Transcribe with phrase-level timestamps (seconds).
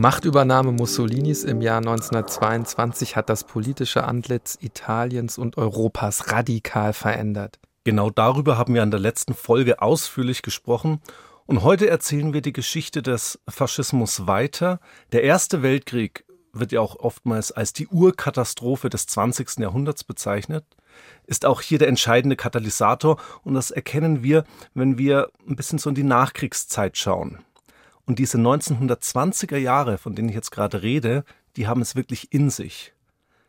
[0.00, 7.58] Machtübernahme Mussolinis im Jahr 1922 hat das politische Antlitz Italiens und Europas radikal verändert.
[7.82, 11.00] Genau darüber haben wir in der letzten Folge ausführlich gesprochen.
[11.46, 14.78] Und heute erzählen wir die Geschichte des Faschismus weiter.
[15.10, 19.58] Der Erste Weltkrieg wird ja auch oftmals als die Urkatastrophe des 20.
[19.58, 20.64] Jahrhunderts bezeichnet,
[21.26, 25.88] ist auch hier der entscheidende Katalysator und das erkennen wir, wenn wir ein bisschen so
[25.88, 27.44] in die Nachkriegszeit schauen.
[28.08, 31.24] Und diese 1920er Jahre, von denen ich jetzt gerade rede,
[31.56, 32.94] die haben es wirklich in sich.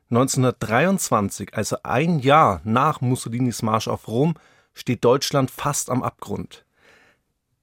[0.09, 4.33] 1923, also ein Jahr nach Mussolinis Marsch auf Rom,
[4.73, 6.65] steht Deutschland fast am Abgrund.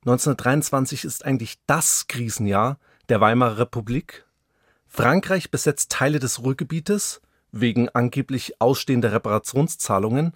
[0.07, 2.79] 1923 ist eigentlich das Krisenjahr
[3.11, 4.25] der Weimarer Republik.
[4.89, 7.21] Frankreich besetzt Teile des Ruhrgebietes
[7.53, 10.33] wegen angeblich ausstehender Reparationszahlungen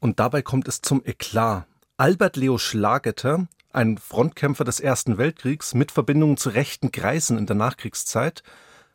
[0.00, 1.66] und dabei kommt es zum Eklat.
[1.98, 7.56] Albert Leo Schlageter, ein Frontkämpfer des Ersten Weltkriegs mit Verbindungen zu rechten Kreisen in der
[7.56, 8.42] Nachkriegszeit,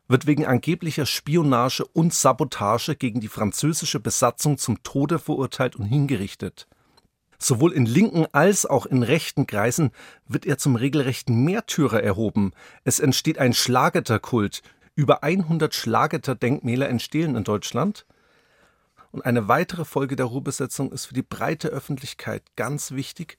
[0.08, 6.68] wird wegen angeblicher Spionage und Sabotage gegen die französische Besatzung zum Tode verurteilt und hingerichtet.
[7.38, 9.92] Sowohl in linken als auch in rechten Kreisen
[10.28, 12.54] wird er zum regelrechten Märtyrer erhoben.
[12.84, 14.62] Es entsteht ein Schlageterkult.
[14.96, 18.06] Über 100 Schlageter-Denkmäler entstehen in Deutschland.
[19.12, 23.38] Und eine weitere Folge der Ruhrbesetzung ist für die breite Öffentlichkeit ganz wichtig.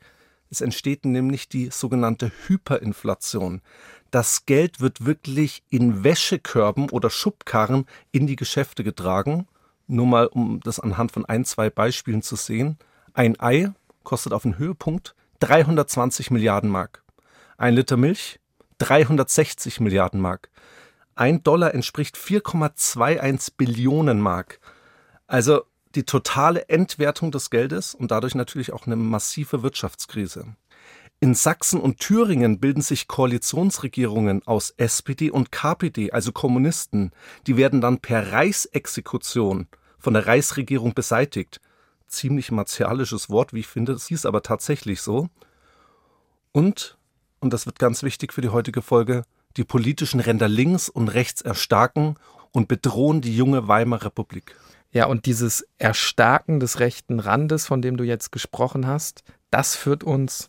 [0.51, 3.63] Es entsteht nämlich die sogenannte Hyperinflation.
[4.11, 9.49] Das Geld wird wirklich in Wäschekörben oder Schubkarren in die Geschäfte getragen.
[9.89, 12.79] Nur mal, um das anhand von ein, zwei Beispielen zu sehen.
[13.13, 13.73] Ein Ei
[14.05, 17.03] kostet auf den Höhepunkt 320 Milliarden Mark.
[17.59, 18.41] Ein Liter Milch
[18.79, 20.51] 360 Milliarden Mark.
[21.15, 24.61] Ein Dollar entspricht 4,21 Billionen Mark.
[25.27, 25.63] Also
[25.97, 30.55] die totale Entwertung des Geldes und dadurch natürlich auch eine massive Wirtschaftskrise.
[31.19, 37.13] In Sachsen und Thüringen bilden sich Koalitionsregierungen aus SPD und KPD, also Kommunisten.
[37.47, 39.67] Die werden dann per Reichsexekution
[39.99, 41.63] von der Reichsregierung beseitigt.
[42.07, 45.31] Ziemlich martialisches Wort, wie ich finde, sie ist aber tatsächlich so.
[46.53, 46.99] Und,
[47.41, 49.23] und das wird ganz wichtig für die heutige Folge,
[49.57, 52.19] die politischen Ränder links und rechts erstarken
[52.53, 54.55] und bedrohen die junge Weimarer Republik.
[54.97, 60.03] Ja, und dieses Erstarken des rechten Randes, von dem du jetzt gesprochen hast, das führt
[60.03, 60.49] uns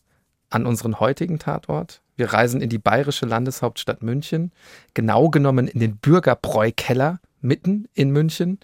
[0.49, 2.01] an unseren heutigen Tatort.
[2.15, 4.53] Wir reisen in die bayerische Landeshauptstadt München,
[4.93, 8.61] genau genommen in den Bürgerbräukeller mitten in München.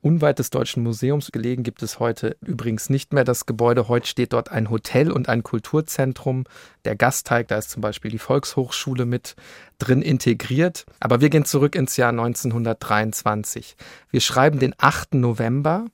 [0.00, 3.88] Unweit des Deutschen Museums gelegen gibt es heute übrigens nicht mehr das Gebäude.
[3.88, 6.44] Heute steht dort ein Hotel und ein Kulturzentrum.
[6.84, 9.34] Der Gasteig, da ist zum Beispiel die Volkshochschule mit
[9.78, 10.86] drin integriert.
[11.00, 13.76] Aber wir gehen zurück ins Jahr 1923.
[14.10, 15.14] Wir schreiben den 8.
[15.14, 15.86] November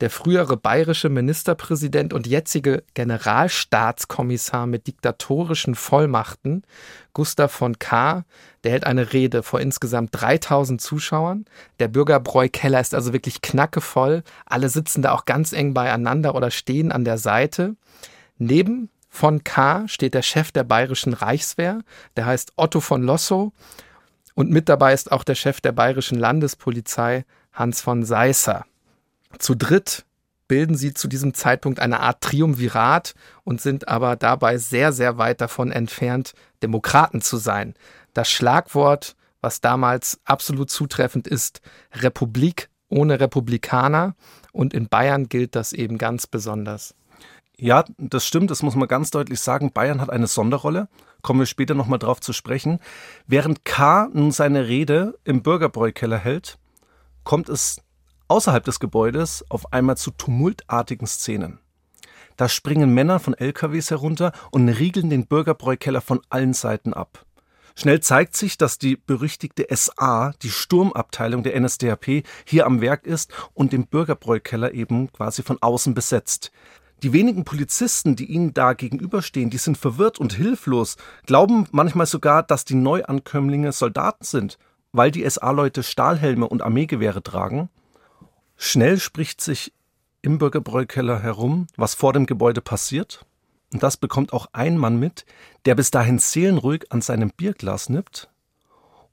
[0.00, 6.62] der frühere bayerische Ministerpräsident und jetzige Generalstaatskommissar mit diktatorischen Vollmachten,
[7.12, 8.24] Gustav von K.,
[8.62, 11.46] der hält eine Rede vor insgesamt 3000 Zuschauern.
[11.80, 14.22] Der Bürgerbräu-Keller ist also wirklich knackevoll.
[14.46, 17.74] Alle sitzen da auch ganz eng beieinander oder stehen an der Seite.
[18.36, 19.88] Neben von K.
[19.88, 21.80] steht der Chef der bayerischen Reichswehr,
[22.16, 23.52] der heißt Otto von Lossow.
[24.34, 28.64] Und mit dabei ist auch der Chef der bayerischen Landespolizei, Hans von Seisser.
[29.38, 30.04] Zu dritt
[30.48, 35.40] bilden sie zu diesem Zeitpunkt eine Art Triumvirat und sind aber dabei sehr, sehr weit
[35.40, 37.74] davon entfernt, Demokraten zu sein.
[38.14, 41.60] Das Schlagwort, was damals absolut zutreffend ist,
[41.92, 44.14] Republik ohne Republikaner.
[44.52, 46.94] Und in Bayern gilt das eben ganz besonders.
[47.56, 49.72] Ja, das stimmt, das muss man ganz deutlich sagen.
[49.72, 50.88] Bayern hat eine Sonderrolle.
[51.22, 52.78] Kommen wir später nochmal drauf zu sprechen.
[53.26, 54.08] Während K.
[54.12, 56.58] nun seine Rede im Bürgerbräukeller hält,
[57.24, 57.82] kommt es
[58.28, 61.58] außerhalb des Gebäudes auf einmal zu tumultartigen Szenen.
[62.36, 67.24] Da springen Männer von LKWs herunter und riegeln den Bürgerbräukeller von allen Seiten ab.
[67.74, 73.32] Schnell zeigt sich, dass die berüchtigte SA, die Sturmabteilung der NSDAP, hier am Werk ist
[73.54, 76.50] und den Bürgerbräukeller eben quasi von außen besetzt.
[77.04, 82.42] Die wenigen Polizisten, die ihnen da gegenüberstehen, die sind verwirrt und hilflos, glauben manchmal sogar,
[82.42, 84.58] dass die Neuankömmlinge Soldaten sind,
[84.90, 87.68] weil die SA-Leute Stahlhelme und Armeegewehre tragen.
[88.60, 89.72] Schnell spricht sich
[90.20, 93.24] im Bürgerbräukeller herum, was vor dem Gebäude passiert.
[93.72, 95.24] Und das bekommt auch ein Mann mit,
[95.64, 98.28] der bis dahin seelenruhig an seinem Bierglas nippt.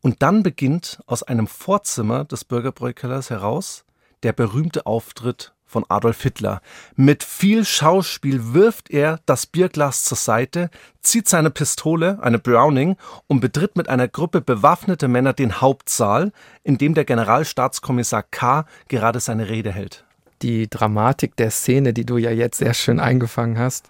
[0.01, 3.85] Und dann beginnt aus einem Vorzimmer des Bürgerbräukellers heraus
[4.23, 6.61] der berühmte Auftritt von Adolf Hitler.
[6.95, 10.69] Mit viel Schauspiel wirft er das Bierglas zur Seite,
[11.01, 12.95] zieht seine Pistole, eine Browning,
[13.27, 16.31] und betritt mit einer Gruppe bewaffneter Männer den Hauptsaal,
[16.63, 18.65] in dem der Generalstaatskommissar K.
[18.87, 20.05] gerade seine Rede hält.
[20.41, 23.89] Die Dramatik der Szene, die du ja jetzt sehr schön eingefangen hast,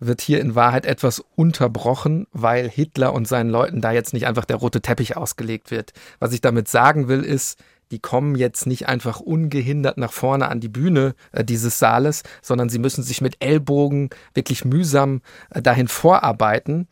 [0.00, 4.44] wird hier in Wahrheit etwas unterbrochen, weil Hitler und seinen Leuten da jetzt nicht einfach
[4.44, 5.92] der rote Teppich ausgelegt wird.
[6.18, 7.58] Was ich damit sagen will, ist,
[7.90, 12.68] die kommen jetzt nicht einfach ungehindert nach vorne an die Bühne äh, dieses Saales, sondern
[12.68, 15.20] sie müssen sich mit Ellbogen wirklich mühsam
[15.50, 16.88] äh, dahin vorarbeiten.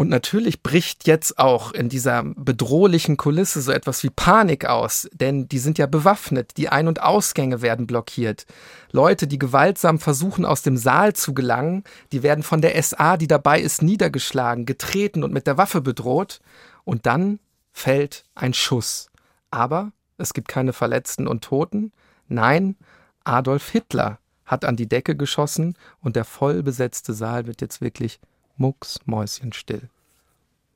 [0.00, 5.46] Und natürlich bricht jetzt auch in dieser bedrohlichen Kulisse so etwas wie Panik aus, denn
[5.46, 8.46] die sind ja bewaffnet, die Ein- und Ausgänge werden blockiert.
[8.92, 13.28] Leute, die gewaltsam versuchen, aus dem Saal zu gelangen, die werden von der SA, die
[13.28, 16.40] dabei ist, niedergeschlagen, getreten und mit der Waffe bedroht.
[16.84, 17.38] Und dann
[17.70, 19.10] fällt ein Schuss.
[19.50, 21.92] Aber es gibt keine Verletzten und Toten.
[22.28, 22.76] Nein,
[23.24, 28.20] Adolf Hitler hat an die Decke geschossen und der vollbesetzte Saal wird jetzt wirklich
[28.56, 29.88] mucksmäuschenstill.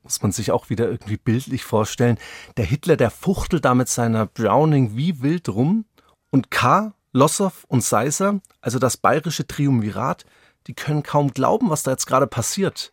[0.02, 2.18] Muss man sich auch wieder irgendwie bildlich vorstellen.
[2.56, 5.86] Der Hitler, der fuchtelt da mit seiner Browning wie wild rum
[6.30, 10.26] und K., Lossow und Seisser, also das bayerische Triumvirat,
[10.66, 12.92] die können kaum glauben, was da jetzt gerade passiert.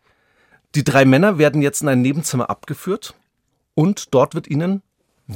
[0.74, 3.14] Die drei Männer werden jetzt in ein Nebenzimmer abgeführt
[3.74, 4.82] und dort wird ihnen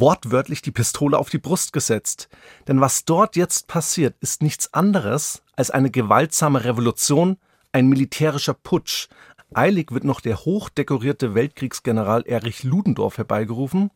[0.00, 2.28] wortwörtlich die Pistole auf die Brust gesetzt.
[2.68, 7.38] Denn was dort jetzt passiert, ist nichts anderes als eine gewaltsame Revolution,
[7.72, 9.08] ein militärischer Putsch,
[9.54, 13.90] Eilig wird noch der hochdekorierte Weltkriegsgeneral Erich Ludendorff herbeigerufen.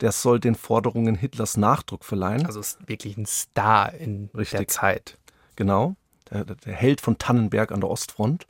[0.00, 2.46] Der soll den Forderungen Hitlers Nachdruck verleihen.
[2.46, 4.58] Also ist wirklich ein Star in Richtig.
[4.58, 5.18] der Zeit.
[5.54, 5.96] Genau.
[6.30, 8.46] Der, der, Held von Tannenberg an der Ostfront.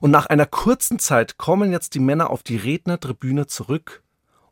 [0.00, 4.02] Und nach einer kurzen Zeit kommen jetzt die Männer auf die Rednertribüne zurück.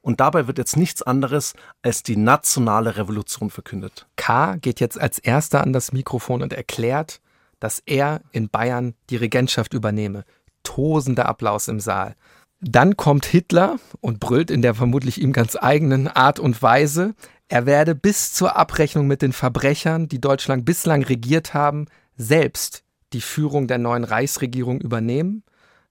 [0.06, 4.06] Und dabei wird jetzt nichts anderes als die nationale Revolution verkündet.
[4.14, 4.54] K.
[4.54, 7.20] geht jetzt als erster an das Mikrofon und erklärt,
[7.58, 10.22] dass er in Bayern die Regentschaft übernehme
[10.62, 12.14] tosender Applaus im Saal.
[12.60, 17.16] Dann kommt Hitler und brüllt in der vermutlich ihm ganz eigenen Art und Weise,
[17.48, 21.86] er werde bis zur Abrechnung mit den Verbrechern, die Deutschland bislang regiert haben,
[22.16, 25.42] selbst die Führung der neuen Reichsregierung übernehmen.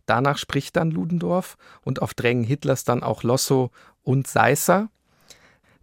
[0.06, 3.72] Danach spricht dann Ludendorff und auf Drängen Hitlers dann auch Lossow
[4.06, 4.88] und Seisser.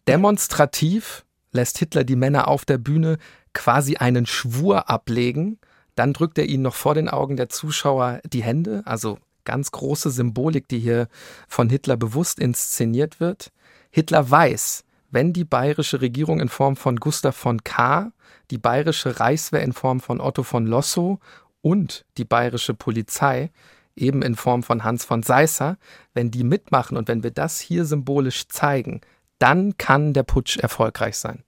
[0.09, 3.19] Demonstrativ lässt Hitler die Männer auf der Bühne
[3.53, 5.59] quasi einen Schwur ablegen
[5.95, 10.11] dann drückt er ihnen noch vor den Augen der Zuschauer die Hände, also ganz große
[10.11, 11.09] Symbolik, die hier
[11.49, 13.53] von Hitler bewusst inszeniert wird.
[13.91, 18.13] Hitler weiß, wenn die bayerische Regierung in Form von Gustav von K.,
[18.51, 21.19] die bayerische Reichswehr in Form von Otto von Lossow
[21.61, 23.51] und die bayerische Polizei
[23.97, 25.77] eben in Form von Hans von Seisser,
[26.15, 29.01] wenn die mitmachen und wenn wir das hier symbolisch zeigen,
[29.39, 31.45] dann kann der Putsch erfolgreich sein.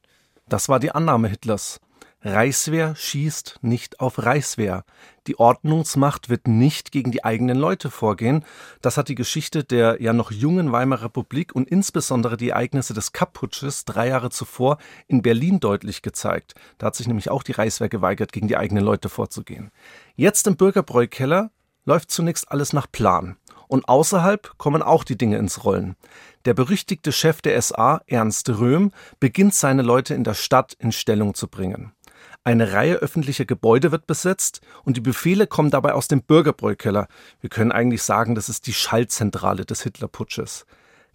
[0.48, 1.80] Das war die Annahme Hitlers.
[2.26, 4.84] Reichswehr schießt nicht auf Reichswehr.
[5.26, 8.44] Die Ordnungsmacht wird nicht gegen die eigenen Leute vorgehen.
[8.80, 13.12] Das hat die Geschichte der ja noch jungen Weimarer Republik und insbesondere die Ereignisse des
[13.12, 16.54] Kapp-Putsches drei Jahre zuvor in Berlin deutlich gezeigt.
[16.78, 19.70] Da hat sich nämlich auch die Reichswehr geweigert, gegen die eigenen Leute vorzugehen.
[20.16, 21.50] Jetzt im Bürgerbräukeller
[21.84, 23.36] läuft zunächst alles nach Plan.
[23.68, 25.96] Und außerhalb kommen auch die Dinge ins Rollen.
[26.44, 31.34] Der berüchtigte Chef der SA, Ernst Röhm, beginnt seine Leute in der Stadt in Stellung
[31.34, 31.92] zu bringen.
[32.46, 37.08] Eine Reihe öffentlicher Gebäude wird besetzt und die Befehle kommen dabei aus dem Bürgerbräukeller.
[37.40, 40.66] Wir können eigentlich sagen, das ist die Schaltzentrale des Hitlerputsches.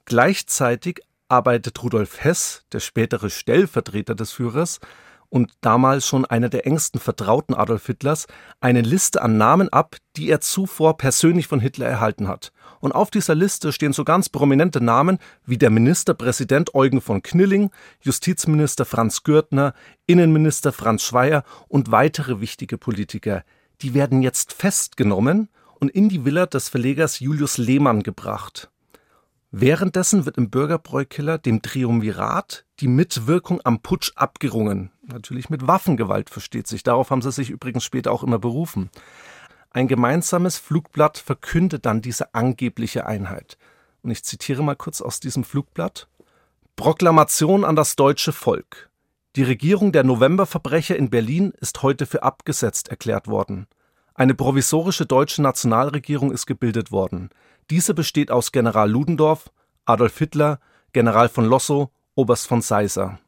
[0.05, 4.79] Gleichzeitig arbeitet Rudolf Hess, der spätere Stellvertreter des Führers,
[5.29, 8.27] und damals schon einer der engsten Vertrauten Adolf Hitlers,
[8.59, 12.51] eine Liste an Namen ab, die er zuvor persönlich von Hitler erhalten hat.
[12.79, 17.71] Und auf dieser Liste stehen so ganz prominente Namen wie der Ministerpräsident Eugen von Knilling,
[18.01, 19.73] Justizminister Franz Gürtner,
[20.07, 23.43] Innenminister Franz Schweier und weitere wichtige Politiker.
[23.81, 28.69] Die werden jetzt festgenommen und in die Villa des Verlegers Julius Lehmann gebracht.
[29.51, 34.91] Währenddessen wird im Bürgerbräukiller dem Triumvirat die Mitwirkung am Putsch abgerungen.
[35.01, 36.83] Natürlich mit Waffengewalt versteht sich.
[36.83, 38.91] Darauf haben sie sich übrigens später auch immer berufen.
[39.71, 43.57] Ein gemeinsames Flugblatt verkündet dann diese angebliche Einheit.
[44.03, 46.07] Und ich zitiere mal kurz aus diesem Flugblatt.
[46.75, 48.89] Proklamation an das deutsche Volk.
[49.35, 53.67] Die Regierung der Novemberverbrecher in Berlin ist heute für abgesetzt erklärt worden.
[54.13, 57.29] Eine provisorische deutsche Nationalregierung ist gebildet worden.
[57.69, 59.51] Diese besteht aus General Ludendorff,
[59.85, 60.59] Adolf Hitler,
[60.91, 63.19] General von Lossow, Oberst von Seisser.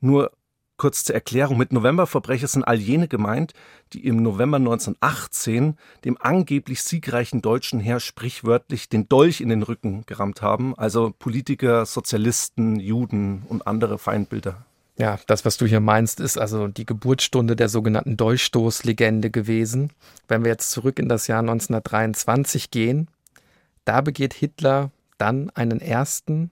[0.00, 0.32] Nur
[0.76, 3.54] kurz zur Erklärung, mit Novemberverbrecher sind all jene gemeint,
[3.92, 10.04] die im November 1918 dem angeblich siegreichen deutschen Heer sprichwörtlich den Dolch in den Rücken
[10.06, 14.66] gerammt haben, also Politiker, Sozialisten, Juden und andere Feindbilder.
[14.98, 19.92] Ja, das, was du hier meinst, ist also die Geburtsstunde der sogenannten Dolchstoßlegende gewesen.
[20.26, 23.08] Wenn wir jetzt zurück in das Jahr 1923 gehen,
[23.86, 26.50] da begeht Hitler dann einen ersten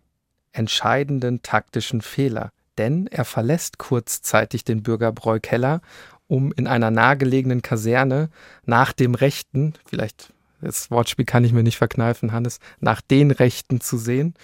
[0.53, 5.83] entscheidenden taktischen Fehler, denn er verlässt kurzzeitig den Bürgerbräukeller,
[6.27, 8.31] um in einer nahegelegenen Kaserne
[8.65, 13.83] nach dem Rechten, vielleicht das Wortspiel kann ich mir nicht verkneifen, Hannes, nach den Rechten
[13.83, 14.35] zu sehen.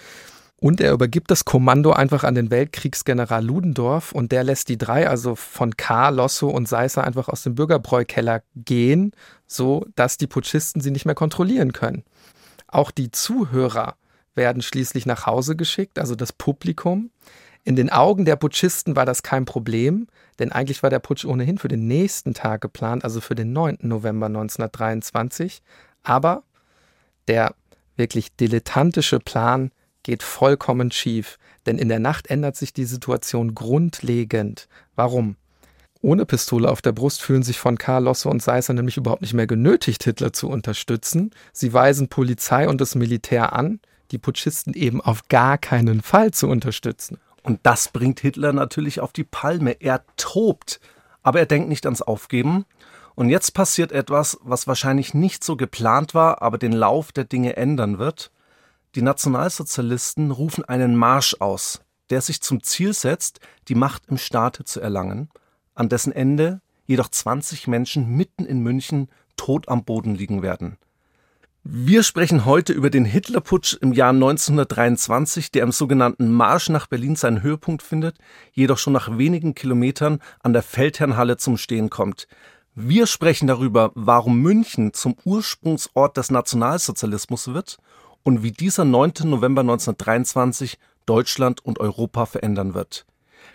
[0.57, 5.09] Und er übergibt das Kommando einfach an den Weltkriegsgeneral Ludendorff und der lässt die drei,
[5.09, 9.13] also von K., Losso und Seisser, einfach aus dem Bürgerbräukeller gehen,
[9.47, 12.03] so dass die Putschisten sie nicht mehr kontrollieren können.
[12.71, 13.95] Auch die Zuhörer
[14.33, 17.11] werden schließlich nach Hause geschickt, also das Publikum.
[17.63, 20.07] In den Augen der Putschisten war das kein Problem,
[20.39, 23.79] denn eigentlich war der Putsch ohnehin für den nächsten Tag geplant, also für den 9.
[23.81, 25.61] November 1923.
[26.01, 26.43] Aber
[27.27, 27.53] der
[27.97, 31.37] wirklich dilettantische Plan geht vollkommen schief,
[31.67, 34.67] denn in der Nacht ändert sich die Situation grundlegend.
[34.95, 35.35] Warum?
[36.03, 39.35] Ohne Pistole auf der Brust fühlen sich von Karl Losse und Seisser nämlich überhaupt nicht
[39.35, 41.31] mehr genötigt, Hitler zu unterstützen.
[41.53, 43.79] Sie weisen Polizei und das Militär an,
[44.09, 47.19] die Putschisten eben auf gar keinen Fall zu unterstützen.
[47.43, 49.77] Und das bringt Hitler natürlich auf die Palme.
[49.79, 50.79] Er tobt,
[51.21, 52.65] aber er denkt nicht ans Aufgeben.
[53.13, 57.57] Und jetzt passiert etwas, was wahrscheinlich nicht so geplant war, aber den Lauf der Dinge
[57.57, 58.31] ändern wird.
[58.95, 64.63] Die Nationalsozialisten rufen einen Marsch aus, der sich zum Ziel setzt, die Macht im Staate
[64.63, 65.29] zu erlangen,
[65.81, 70.77] an dessen Ende jedoch 20 Menschen mitten in München tot am Boden liegen werden.
[71.63, 77.15] Wir sprechen heute über den Hitlerputsch im Jahr 1923, der im sogenannten Marsch nach Berlin
[77.15, 78.17] seinen Höhepunkt findet,
[78.51, 82.27] jedoch schon nach wenigen Kilometern an der Feldherrnhalle zum Stehen kommt.
[82.75, 87.77] Wir sprechen darüber, warum München zum Ursprungsort des Nationalsozialismus wird
[88.21, 89.13] und wie dieser 9.
[89.23, 93.05] November 1923 Deutschland und Europa verändern wird.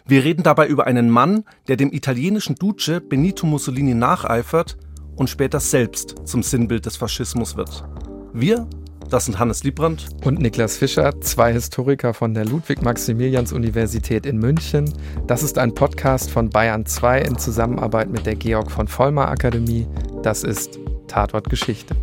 [0.08, 4.76] Wir reden dabei über einen Mann, der dem italienischen Duce Benito Mussolini nacheifert
[5.16, 7.84] und später selbst zum Sinnbild des Faschismus wird.
[8.32, 8.68] Wir,
[9.10, 14.92] das sind Hannes Liebrandt und Niklas Fischer, zwei Historiker von der Ludwig-Maximilians-Universität in München.
[15.26, 19.88] Das ist ein Podcast von Bayern 2 in Zusammenarbeit mit der Georg von Vollmer Akademie.
[20.22, 21.96] Das ist Tatort Geschichte.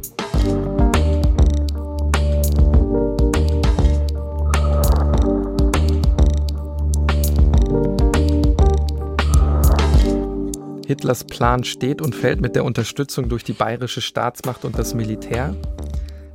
[10.93, 15.55] Hitlers Plan steht und fällt mit der Unterstützung durch die bayerische Staatsmacht und das Militär.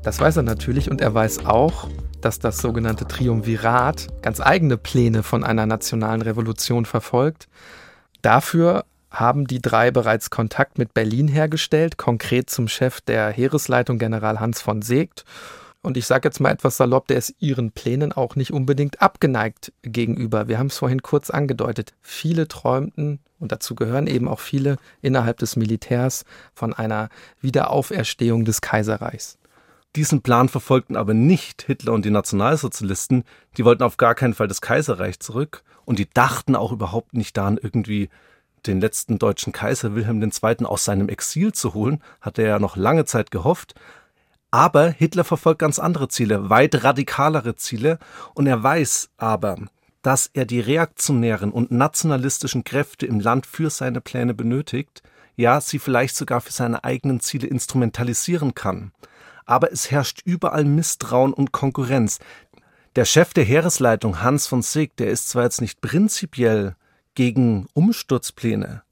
[0.02, 1.88] Das weiß er natürlich und er weiß auch,
[2.20, 7.46] dass das sogenannte Triumvirat ganz eigene Pläne von einer nationalen Revolution verfolgt.
[8.20, 14.40] Dafür haben die drei bereits Kontakt mit Berlin hergestellt, konkret zum Chef der Heeresleitung General
[14.40, 15.24] Hans von Seegt
[15.82, 19.72] und ich sage jetzt mal etwas salopp, der ist ihren Plänen auch nicht unbedingt abgeneigt
[19.82, 20.48] gegenüber.
[20.48, 21.94] Wir haben es vorhin kurz angedeutet.
[22.02, 27.08] Viele träumten, und dazu gehören eben auch viele innerhalb des Militärs, von einer
[27.40, 29.38] Wiederauferstehung des Kaiserreichs.
[29.96, 33.24] Diesen Plan verfolgten aber nicht Hitler und die Nationalsozialisten.
[33.56, 37.36] Die wollten auf gar keinen Fall das Kaiserreich zurück und die dachten auch überhaupt nicht
[37.36, 38.10] daran, irgendwie
[38.66, 40.66] den letzten deutschen Kaiser Wilhelm II.
[40.66, 43.74] aus seinem Exil zu holen, hat er ja noch lange Zeit gehofft.
[44.50, 47.98] Aber Hitler verfolgt ganz andere Ziele, weit radikalere Ziele,
[48.34, 49.56] und er weiß aber,
[50.02, 55.02] dass er die reaktionären und nationalistischen Kräfte im Land für seine Pläne benötigt,
[55.36, 58.92] ja, sie vielleicht sogar für seine eigenen Ziele instrumentalisieren kann.
[59.46, 62.18] Aber es herrscht überall Misstrauen und Konkurrenz.
[62.96, 66.74] Der Chef der Heeresleitung, Hans von Sieg, der ist zwar jetzt nicht prinzipiell
[67.14, 68.82] gegen Umsturzpläne,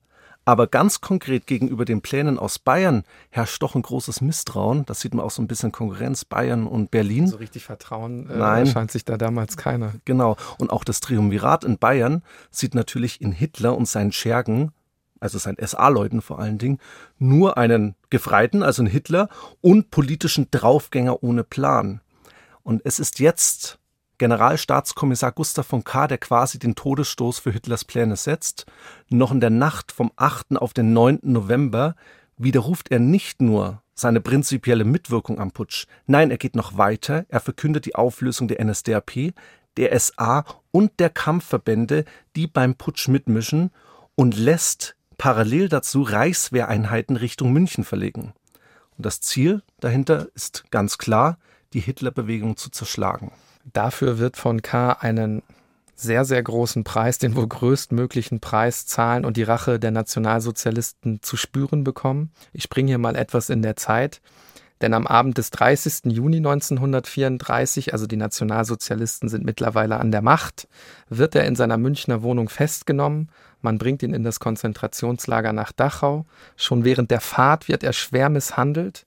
[0.47, 4.87] aber ganz konkret gegenüber den Plänen aus Bayern herrscht doch ein großes Misstrauen.
[4.87, 7.27] Das sieht man auch so ein bisschen Konkurrenz Bayern und Berlin.
[7.27, 8.67] So richtig Vertrauen äh, Nein.
[8.67, 9.95] scheint sich da damals keiner.
[10.05, 10.37] Genau.
[10.57, 12.23] Und auch das Triumvirat in Bayern
[12.53, 14.73] sieht natürlich in Hitler und seinen Schergen
[15.19, 16.79] also seinen SA-Leuten vor allen Dingen,
[17.19, 19.31] nur einen Gefreiten, also einen Hitler,
[19.63, 22.03] und politischen Draufgänger ohne Plan.
[22.63, 23.79] Und es ist jetzt
[24.19, 28.67] Generalstaatskommissar Gustav von K., der quasi den Todesstoß für Hitlers Pläne setzt,
[29.09, 30.57] noch in der Nacht vom 8.
[30.57, 31.21] auf den 9.
[31.23, 31.95] November
[32.39, 37.41] widerruft er nicht nur seine prinzipielle Mitwirkung am Putsch, nein, er geht noch weiter, er
[37.41, 39.33] verkündet die Auflösung der NSDAP,
[39.77, 42.05] der SA und der Kampfverbände,
[42.35, 43.71] die beim Putsch mitmischen
[44.15, 48.35] und lässt parallel dazu Reichswehreinheiten Richtung München verlegen.
[48.97, 51.39] Und das Ziel dahinter ist ganz klar,
[51.73, 53.33] die Hitlerbewegung zu zerschlagen.
[53.73, 54.93] Dafür wird von K.
[54.93, 55.43] einen
[55.97, 61.37] sehr, sehr großen Preis, den wohl größtmöglichen Preis zahlen und die Rache der Nationalsozialisten zu
[61.37, 62.31] spüren bekommen.
[62.53, 64.21] Ich springe hier mal etwas in der Zeit,
[64.83, 66.13] denn am Abend des 30.
[66.13, 70.69] Juni 1934, also die Nationalsozialisten sind mittlerweile an der Macht,
[71.09, 73.31] wird er in seiner Münchner Wohnung festgenommen.
[73.63, 76.27] Man bringt ihn in das Konzentrationslager nach Dachau.
[76.57, 79.07] Schon während der Fahrt wird er schwer misshandelt.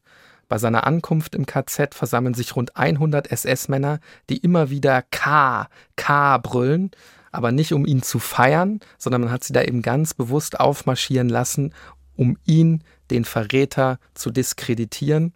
[0.50, 6.38] Bei seiner Ankunft im KZ versammeln sich rund 100 SS-Männer, die immer wieder K, K
[6.39, 6.91] brüllen,
[7.32, 11.29] aber nicht um ihn zu feiern, sondern man hat sie da eben ganz bewusst aufmarschieren
[11.29, 11.74] lassen,
[12.15, 15.34] um ihn, den Verräter, zu diskreditieren.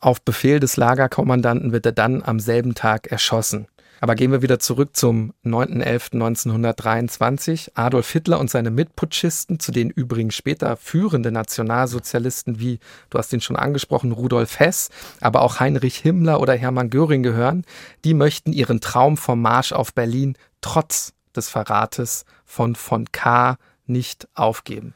[0.00, 3.66] Auf Befehl des Lagerkommandanten wird er dann am selben Tag erschossen.
[4.00, 7.70] Aber gehen wir wieder zurück zum 9.11.1923.
[7.74, 12.78] Adolf Hitler und seine Mitputschisten, zu denen übrigens später führende Nationalsozialisten wie,
[13.10, 17.64] du hast ihn schon angesprochen, Rudolf Hess, aber auch Heinrich Himmler oder Hermann Göring gehören,
[18.04, 23.56] die möchten ihren Traum vom Marsch auf Berlin trotz des Verrates von von K.
[23.86, 24.94] nicht aufgeben.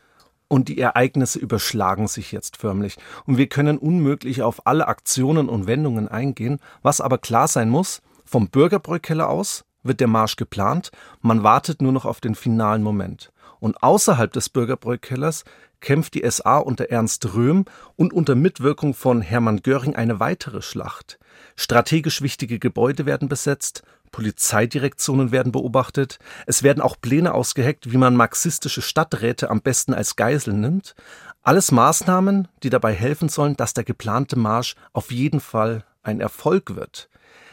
[0.48, 2.96] Und die Ereignisse überschlagen sich jetzt förmlich.
[3.24, 6.58] Und wir können unmöglich auf alle Aktionen und Wendungen eingehen.
[6.82, 11.90] Was aber klar sein muss, vom Bürgerbräukeller aus wird der Marsch geplant, man wartet nur
[11.90, 13.32] noch auf den finalen Moment.
[13.58, 15.44] Und außerhalb des Bürgerbräukellers
[15.80, 17.64] kämpft die SA unter Ernst Röhm
[17.96, 21.18] und unter Mitwirkung von Hermann Göring eine weitere Schlacht.
[21.56, 23.82] Strategisch wichtige Gebäude werden besetzt,
[24.12, 30.14] Polizeidirektionen werden beobachtet, es werden auch Pläne ausgeheckt, wie man marxistische Stadträte am besten als
[30.14, 30.94] Geiseln nimmt.
[31.42, 36.76] Alles Maßnahmen, die dabei helfen sollen, dass der geplante Marsch auf jeden Fall ein Erfolg
[36.76, 37.10] wird.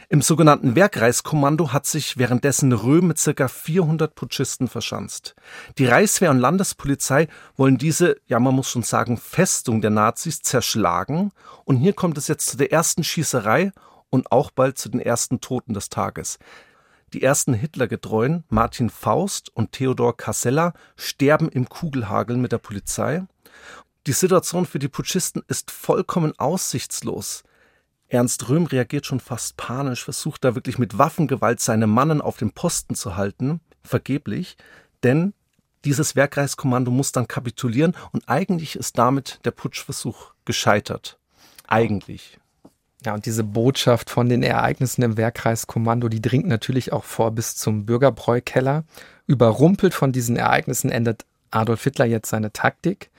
[0.10, 3.50] Im sogenannten Wehrkreiskommando hat sich währenddessen Röhm mit ca.
[3.50, 5.36] 400 Putschisten verschanzt.
[5.78, 11.34] Die Reichswehr und Landespolizei wollen diese, ja man muss schon sagen, Festung der Nazis zerschlagen
[11.66, 13.74] und hier kommt es jetzt zu der ersten Schießerei
[14.10, 16.40] und auch bald zu den ersten Toten des Tages.
[17.12, 23.26] Die ersten Hitlergetreuen, Martin Faust und Theodor Casella, sterben im Kugelhagel mit der Polizei.
[24.06, 27.44] Die Situation für die Putschisten ist vollkommen aussichtslos.
[28.10, 32.52] Ernst Röhm reagiert schon fast panisch, versucht da wirklich mit Waffengewalt seine Mannen auf dem
[32.52, 34.56] Posten zu halten, vergeblich,
[35.04, 35.34] denn
[35.84, 41.18] dieses Werkreichskommando muss dann kapitulieren und eigentlich ist damit der Putschversuch gescheitert.
[41.68, 42.40] Eigentlich.
[43.06, 47.56] Ja, und diese Botschaft von den Ereignissen im Wehrkreiskommando, die dringt natürlich auch vor bis
[47.56, 48.86] zum Bürgerbräukeller.
[49.28, 53.10] Überrumpelt von diesen Ereignissen ändert Adolf Hitler jetzt seine Taktik.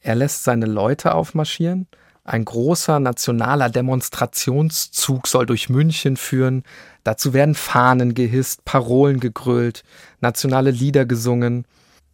[0.00, 1.86] Er lässt seine Leute aufmarschieren
[2.24, 6.64] ein großer nationaler Demonstrationszug soll durch München führen.
[7.04, 9.84] Dazu werden Fahnen gehisst, Parolen gegrölt,
[10.20, 11.66] nationale Lieder gesungen.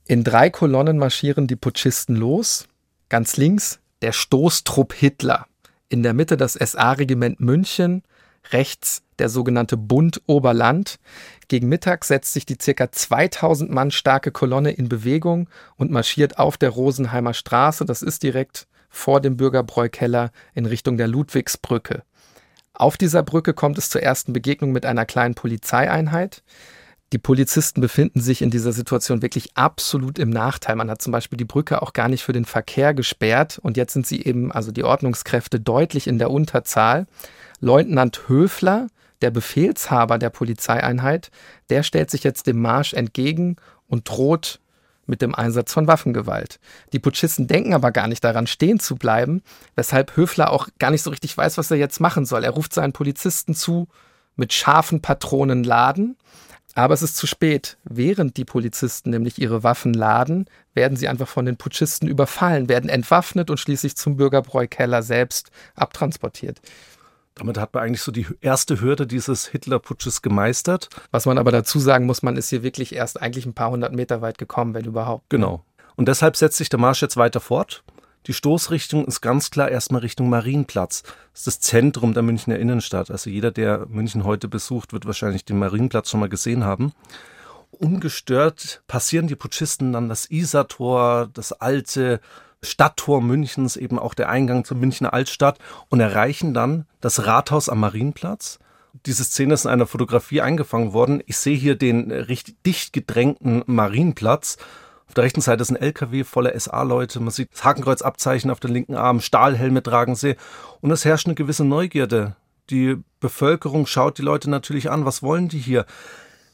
[0.06, 2.66] In drei Kolonnen marschieren die Putschisten los.
[3.08, 5.46] Ganz links der Stoßtrupp Hitler.
[5.88, 8.02] In der Mitte das SA-Regiment München.
[8.50, 10.98] Rechts der sogenannte Bund Oberland.
[11.46, 12.90] Gegen Mittag setzt sich die ca.
[12.90, 17.84] 2000 Mann starke Kolonne in Bewegung und marschiert auf der Rosenheimer Straße.
[17.84, 22.02] Das ist direkt vor dem Bürgerbräukeller in Richtung der Ludwigsbrücke.
[22.74, 26.42] Auf dieser Brücke kommt es zur ersten Begegnung mit einer kleinen Polizeieinheit.
[27.12, 30.76] Die Polizisten befinden sich in dieser Situation wirklich absolut im Nachteil.
[30.76, 33.94] Man hat zum Beispiel die Brücke auch gar nicht für den Verkehr gesperrt und jetzt
[33.94, 37.06] sind sie eben, also die Ordnungskräfte, deutlich in der Unterzahl.
[37.58, 38.86] Leutnant Höfler,
[39.22, 41.30] der Befehlshaber der Polizeieinheit,
[41.68, 43.56] der stellt sich jetzt dem Marsch entgegen
[43.88, 44.60] und droht
[45.10, 46.58] mit dem Einsatz von Waffengewalt.
[46.94, 49.42] Die Putschisten denken aber gar nicht daran, stehen zu bleiben,
[49.74, 52.44] weshalb Höfler auch gar nicht so richtig weiß, was er jetzt machen soll.
[52.44, 53.88] Er ruft seinen Polizisten zu,
[54.36, 56.16] mit scharfen Patronen laden.
[56.74, 57.76] Aber es ist zu spät.
[57.82, 62.88] Während die Polizisten nämlich ihre Waffen laden, werden sie einfach von den Putschisten überfallen, werden
[62.88, 66.60] entwaffnet und schließlich zum Bürgerbräukeller selbst abtransportiert.
[67.40, 70.90] Damit hat man eigentlich so die erste Hürde dieses Hitlerputsches gemeistert.
[71.10, 73.94] Was man aber dazu sagen muss, man ist hier wirklich erst eigentlich ein paar hundert
[73.94, 75.30] Meter weit gekommen, wenn überhaupt.
[75.30, 75.64] Genau.
[75.96, 77.82] Und deshalb setzt sich der Marsch jetzt weiter fort.
[78.26, 81.02] Die Stoßrichtung ist ganz klar erstmal Richtung Marienplatz.
[81.32, 83.10] Das ist das Zentrum der Münchner Innenstadt.
[83.10, 86.92] Also jeder, der München heute besucht, wird wahrscheinlich den Marienplatz schon mal gesehen haben.
[87.70, 92.20] Ungestört passieren die Putschisten dann das Isartor, das alte
[92.62, 97.80] Stadttor Münchens, eben auch der Eingang zur Münchner Altstadt und erreichen dann das Rathaus am
[97.80, 98.58] Marienplatz.
[99.06, 101.22] Diese Szene ist in einer Fotografie eingefangen worden.
[101.26, 104.58] Ich sehe hier den richtig dicht gedrängten Marienplatz.
[105.06, 107.20] Auf der rechten Seite ist ein LKW voller SA-Leute.
[107.20, 110.36] Man sieht das Hakenkreuzabzeichen auf den linken Arm, Stahlhelme tragen sie.
[110.80, 112.36] Und es herrscht eine gewisse Neugierde.
[112.68, 115.04] Die Bevölkerung schaut die Leute natürlich an.
[115.04, 115.86] Was wollen die hier?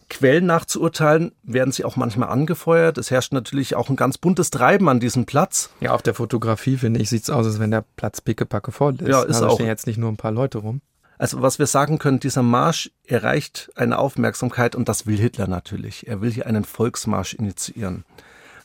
[0.08, 2.96] Quellen nachzuurteilen, werden sie auch manchmal angefeuert.
[2.98, 5.70] Es herrscht natürlich auch ein ganz buntes Treiben an diesem Platz.
[5.80, 8.94] Ja, auf der Fotografie, finde ich, sieht es aus, als wenn der Platz pickepacke voll
[9.00, 9.08] ist.
[9.08, 9.54] Ja, ist da auch.
[9.54, 10.80] stehen jetzt nicht nur ein paar Leute rum.
[11.18, 16.06] Also was wir sagen können, dieser Marsch erreicht eine Aufmerksamkeit und das will Hitler natürlich.
[16.06, 18.04] Er will hier einen Volksmarsch initiieren.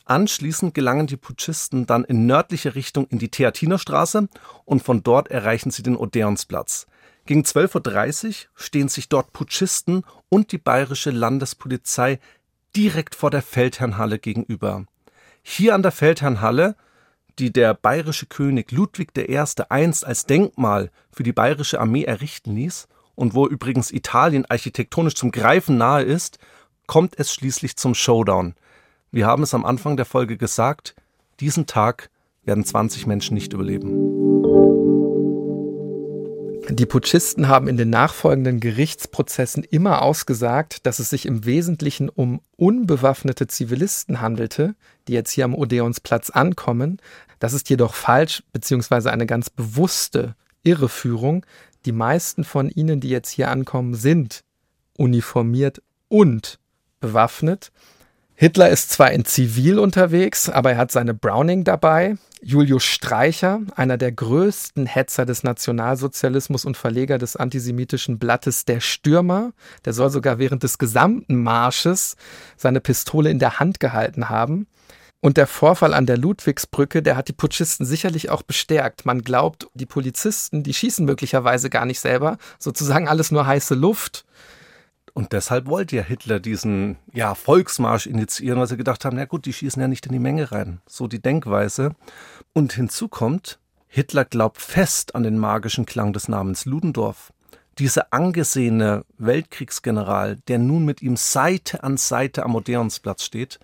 [0.04, 4.28] Anschließend gelangen die Putschisten dann in nördliche Richtung in die Theatinerstraße
[4.64, 6.86] und von dort erreichen sie den Odeonsplatz.
[7.24, 12.18] Gegen 12.30 Uhr stehen sich dort Putschisten und die bayerische Landespolizei
[12.74, 14.86] direkt vor der Feldherrnhalle gegenüber.
[15.42, 16.76] Hier an der Feldherrnhalle,
[17.38, 19.38] die der bayerische König Ludwig I.
[19.68, 25.30] einst als Denkmal für die bayerische Armee errichten ließ und wo übrigens Italien architektonisch zum
[25.30, 26.38] Greifen nahe ist,
[26.86, 28.54] kommt es schließlich zum Showdown.
[29.10, 30.94] Wir haben es am Anfang der Folge gesagt,
[31.40, 32.10] diesen Tag
[32.44, 34.21] werden 20 Menschen nicht überleben.
[36.68, 42.40] Die Putschisten haben in den nachfolgenden Gerichtsprozessen immer ausgesagt, dass es sich im Wesentlichen um
[42.56, 44.76] unbewaffnete Zivilisten handelte,
[45.08, 46.98] die jetzt hier am Odeonsplatz ankommen.
[47.40, 51.44] Das ist jedoch falsch, beziehungsweise eine ganz bewusste Irreführung.
[51.84, 54.44] Die meisten von ihnen, die jetzt hier ankommen, sind
[54.96, 56.60] uniformiert und
[57.00, 57.72] bewaffnet.
[58.42, 62.16] Hitler ist zwar in Zivil unterwegs, aber er hat seine Browning dabei.
[62.42, 69.52] Julius Streicher, einer der größten Hetzer des Nationalsozialismus und Verleger des antisemitischen Blattes Der Stürmer,
[69.84, 72.16] der soll sogar während des gesamten Marsches
[72.56, 74.66] seine Pistole in der Hand gehalten haben.
[75.20, 79.06] Und der Vorfall an der Ludwigsbrücke, der hat die Putschisten sicherlich auch bestärkt.
[79.06, 84.24] Man glaubt, die Polizisten, die schießen möglicherweise gar nicht selber, sozusagen alles nur heiße Luft.
[85.14, 89.44] Und deshalb wollte ja Hitler diesen ja, Volksmarsch initiieren, weil sie gedacht haben, na gut,
[89.44, 90.80] die schießen ja nicht in die Menge rein.
[90.86, 91.94] So die Denkweise.
[92.54, 97.32] Und hinzu kommt, Hitler glaubt fest an den magischen Klang des Namens Ludendorff.
[97.78, 103.60] Dieser angesehene Weltkriegsgeneral, der nun mit ihm Seite an Seite am Odeonsplatz steht.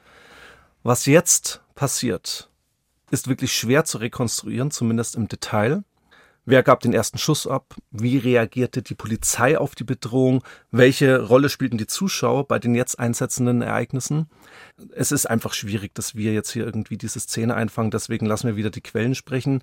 [0.82, 2.50] Was jetzt passiert,
[3.10, 5.82] ist wirklich schwer zu rekonstruieren, zumindest im Detail.
[6.50, 7.74] Wer gab den ersten Schuss ab?
[7.90, 10.42] Wie reagierte die Polizei auf die Bedrohung?
[10.70, 14.30] Welche Rolle spielten die Zuschauer bei den jetzt einsetzenden Ereignissen?
[14.92, 17.90] Es ist einfach schwierig, dass wir jetzt hier irgendwie diese Szene einfangen.
[17.90, 19.62] Deswegen lassen wir wieder die Quellen sprechen.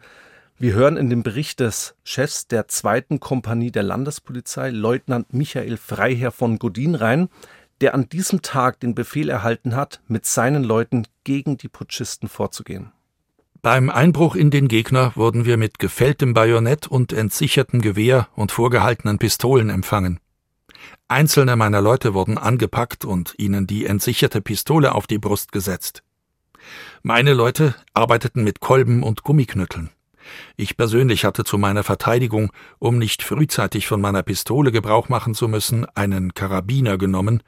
[0.60, 6.32] Wir hören in dem Bericht des Chefs der zweiten Kompanie der Landespolizei, Leutnant Michael Freiherr
[6.32, 7.30] von Godin rein,
[7.82, 12.92] der an diesem Tag den Befehl erhalten hat, mit seinen Leuten gegen die Putschisten vorzugehen.
[13.66, 19.18] Beim Einbruch in den Gegner wurden wir mit gefälltem Bajonett und entsichertem Gewehr und vorgehaltenen
[19.18, 20.20] Pistolen empfangen.
[21.08, 26.04] Einzelne meiner Leute wurden angepackt und ihnen die entsicherte Pistole auf die Brust gesetzt.
[27.02, 29.90] Meine Leute arbeiteten mit Kolben und Gummiknütteln.
[30.58, 35.48] Ich persönlich hatte zu meiner Verteidigung, um nicht frühzeitig von meiner Pistole Gebrauch machen zu
[35.48, 37.42] müssen, einen Karabiner genommen,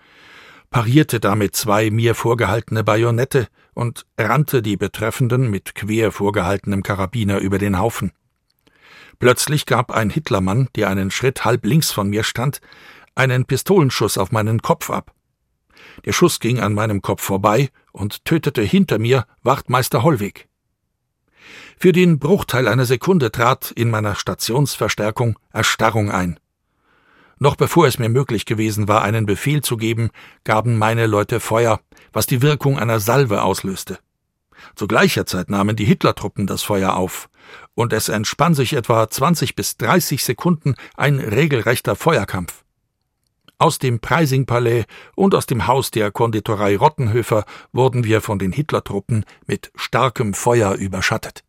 [0.70, 7.58] parierte damit zwei mir vorgehaltene Bajonette und rannte die Betreffenden mit quer vorgehaltenem Karabiner über
[7.58, 8.12] den Haufen.
[9.20, 12.62] Plötzlich gab ein Hitlermann, der einen Schritt halb links von mir stand,
[13.16, 15.14] einen Pistolenschuss auf meinen Kopf ab.
[16.06, 20.48] Der Schuss ging an meinem Kopf vorbei und tötete hinter mir Wachtmeister Hollweg.
[21.78, 26.40] Für den Bruchteil einer Sekunde trat in meiner Stationsverstärkung Erstarrung ein.
[27.40, 30.10] Noch bevor es mir möglich gewesen war, einen Befehl zu geben,
[30.44, 31.80] gaben meine Leute Feuer,
[32.12, 34.00] was die Wirkung einer Salve auslöste.
[34.76, 37.30] Zu gleicher Zeit nahmen die Hitlertruppen das Feuer auf,
[37.76, 42.64] und es entspann sich etwa 20 bis 30 Sekunden ein regelrechter Feuerkampf.
[43.60, 49.26] Aus dem Preisingpalais und aus dem Haus der Konditorei Rottenhöfer wurden wir von den Hitlertruppen
[49.48, 51.44] mit starkem Feuer überschattet.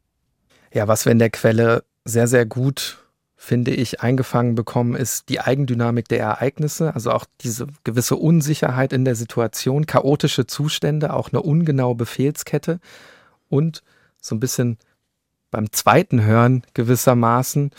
[0.73, 2.99] Ja, was wir in der Quelle sehr, sehr gut
[3.41, 9.05] finde ich, eingefangen bekommen, ist die Eigendynamik der Ereignisse, also auch diese gewisse Unsicherheit in
[9.05, 12.81] der Situation, chaotische Zustände, auch eine ungenaue Befehlskette
[13.49, 13.85] und
[14.21, 14.77] so ein bisschen
[15.53, 17.71] beim zweiten Hören gewissermaßen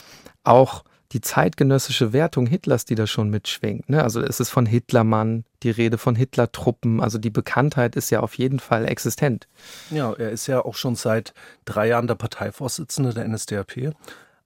[0.45, 3.89] auch die zeitgenössische Wertung Hitlers, die da schon mitschwingt.
[3.89, 4.02] Ne?
[4.02, 7.02] Also es ist von Hitlermann die Rede von Hitlertruppen.
[7.02, 9.48] Also die Bekanntheit ist ja auf jeden Fall existent.
[9.89, 11.34] Ja, er ist ja auch schon seit
[11.65, 13.93] drei Jahren der Parteivorsitzende der NSDAP.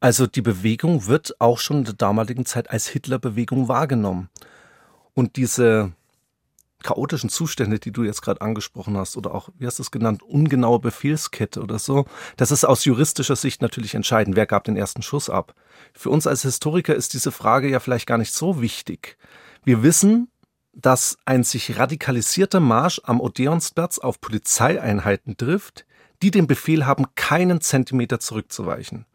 [0.03, 4.29] Also die Bewegung wird auch schon in der damaligen Zeit als Hitlerbewegung wahrgenommen.
[5.13, 5.93] Und diese
[6.83, 10.21] chaotischen Zustände, die du jetzt gerade angesprochen hast, oder auch, wie hast du es genannt,
[10.21, 12.03] ungenaue Befehlskette oder so,
[12.35, 14.35] das ist aus juristischer Sicht natürlich entscheidend.
[14.35, 15.55] Wer gab den ersten Schuss ab?
[15.93, 19.17] Für uns als Historiker ist diese Frage ja vielleicht gar nicht so wichtig.
[19.63, 20.27] Wir wissen,
[20.73, 25.85] dass ein sich radikalisierter Marsch am Odeonsplatz auf Polizeieinheiten trifft,
[26.21, 29.05] die den Befehl haben, keinen Zentimeter zurückzuweichen.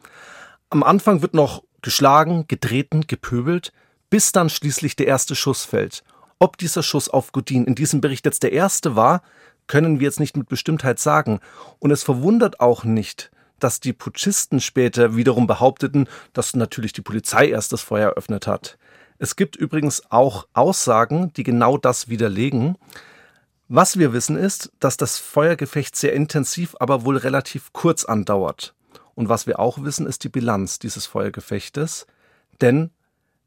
[0.70, 3.72] Am Anfang wird noch geschlagen, getreten, gepöbelt,
[4.10, 6.04] bis dann schließlich der erste Schuss fällt.
[6.38, 9.22] Ob dieser Schuss auf Godin in diesem Bericht jetzt der erste war,
[9.66, 11.40] können wir jetzt nicht mit Bestimmtheit sagen.
[11.78, 17.48] Und es verwundert auch nicht, dass die Putschisten später wiederum behaupteten, dass natürlich die Polizei
[17.48, 18.78] erst das Feuer eröffnet hat.
[19.18, 22.76] Es gibt übrigens auch Aussagen, die genau das widerlegen.
[23.68, 28.74] Was wir wissen ist, dass das Feuergefecht sehr intensiv, aber wohl relativ kurz andauert.
[29.18, 32.06] Und was wir auch wissen, ist die Bilanz dieses Feuergefechtes,
[32.60, 32.90] denn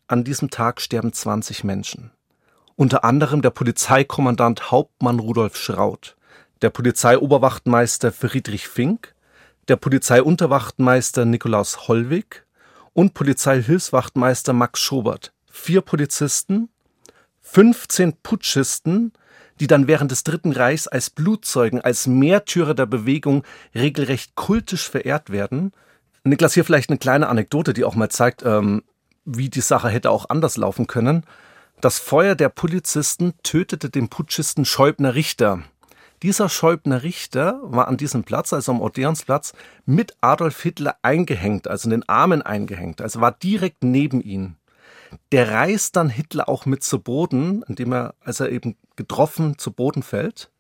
[0.06, 2.12] an diesem Tag sterben 20 Menschen.
[2.76, 6.18] Unter anderem der Polizeikommandant Hauptmann Rudolf Schraut,
[6.62, 9.16] der Polizeioberwachtmeister Friedrich Fink,
[9.70, 12.46] der Polizeiunterwachtmeister Nikolaus Hollwig
[12.92, 15.32] und Polizeihilfswachtmeister Max Schobert.
[15.50, 16.68] Vier Polizisten,
[17.44, 19.14] 15 Putschisten
[19.62, 23.44] die dann während des Dritten Reichs als Blutzeugen, als Märtyrer der Bewegung
[23.76, 25.72] regelrecht kultisch verehrt werden.
[26.24, 28.82] Niklas, hier vielleicht eine kleine Anekdote, die auch mal zeigt, ähm,
[29.24, 31.26] wie die Sache hätte auch anders laufen können.
[31.80, 35.62] Das Feuer der Polizisten tötete den Putschisten Scheubner Richter.
[36.24, 39.54] Dieser Scheubner Richter war an diesem Platz, also am Odeonsplatz,
[39.86, 44.56] mit Adolf Hitler eingehängt, also in den Armen eingehängt, also war direkt neben ihm.
[45.32, 49.72] Der reißt dann Hitler auch mit zu Boden, indem er, als er eben getroffen zu
[49.72, 50.52] Boden fällt.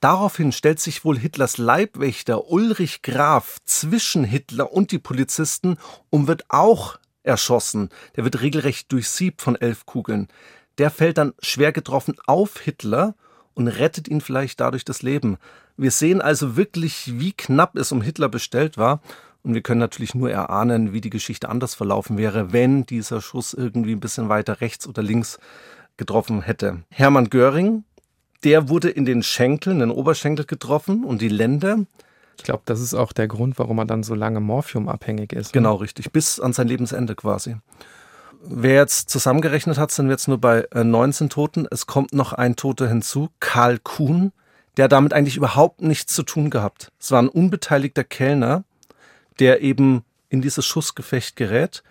[0.00, 5.76] Daraufhin stellt sich wohl Hitlers Leibwächter Ulrich Graf zwischen Hitler und die Polizisten
[6.08, 7.90] und wird auch erschossen.
[8.16, 10.28] Der wird regelrecht durchsiebt von elf Kugeln.
[10.78, 13.14] Der fällt dann schwer getroffen auf Hitler
[13.52, 15.36] und rettet ihn vielleicht dadurch das Leben.
[15.76, 19.02] Wir sehen also wirklich, wie knapp es um Hitler bestellt war.
[19.42, 23.54] Und wir können natürlich nur erahnen, wie die Geschichte anders verlaufen wäre, wenn dieser Schuss
[23.54, 25.38] irgendwie ein bisschen weiter rechts oder links
[25.96, 26.82] getroffen hätte.
[26.90, 27.84] Hermann Göring,
[28.44, 31.86] der wurde in den Schenkel, in den Oberschenkel getroffen und die Lende.
[32.36, 35.48] Ich glaube, das ist auch der Grund, warum er dann so lange morphiumabhängig ist.
[35.48, 35.60] Ne?
[35.60, 36.12] Genau, richtig.
[36.12, 37.56] Bis an sein Lebensende quasi.
[38.42, 41.66] Wer jetzt zusammengerechnet hat, sind wir jetzt nur bei 19 äh, Toten.
[41.70, 44.32] Es kommt noch ein Toter hinzu, Karl Kuhn,
[44.78, 46.90] der damit eigentlich überhaupt nichts zu tun gehabt.
[46.98, 48.64] Es war ein unbeteiligter Kellner,
[49.40, 51.82] der eben in dieses Schussgefecht gerät,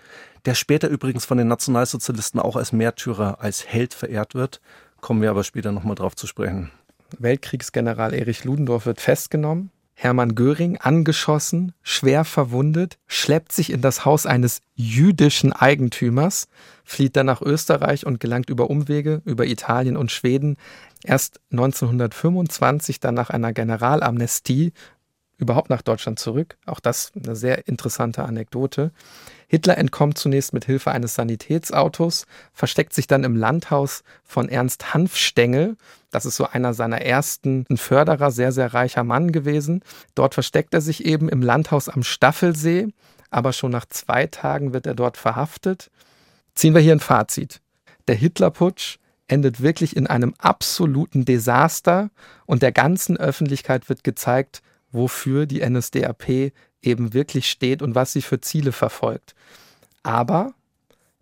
[0.45, 4.61] der später übrigens von den Nationalsozialisten auch als Märtyrer, als Held verehrt wird.
[5.01, 6.71] Kommen wir aber später nochmal drauf zu sprechen.
[7.17, 9.71] Weltkriegsgeneral Erich Ludendorff wird festgenommen.
[9.95, 16.47] Hermann Göring angeschossen, schwer verwundet, schleppt sich in das Haus eines jüdischen Eigentümers,
[16.85, 20.55] flieht dann nach Österreich und gelangt über Umwege über Italien und Schweden
[21.03, 24.71] erst 1925 dann nach einer Generalamnestie
[25.39, 26.57] überhaupt nach Deutschland zurück.
[26.65, 28.91] Auch das eine sehr interessante Anekdote.
[29.47, 35.75] Hitler entkommt zunächst mit Hilfe eines Sanitätsautos, versteckt sich dann im Landhaus von Ernst Hanfstengel.
[36.11, 39.81] Das ist so einer seiner ersten Förderer, sehr, sehr reicher Mann gewesen.
[40.13, 42.89] Dort versteckt er sich eben im Landhaus am Staffelsee,
[43.31, 45.89] aber schon nach zwei Tagen wird er dort verhaftet.
[46.53, 47.61] Ziehen wir hier ein Fazit.
[48.07, 48.97] Der Hitlerputsch
[49.27, 52.09] endet wirklich in einem absoluten Desaster
[52.45, 58.21] und der ganzen Öffentlichkeit wird gezeigt, wofür die NSDAP eben wirklich steht und was sie
[58.21, 59.35] für Ziele verfolgt.
[60.03, 60.53] Aber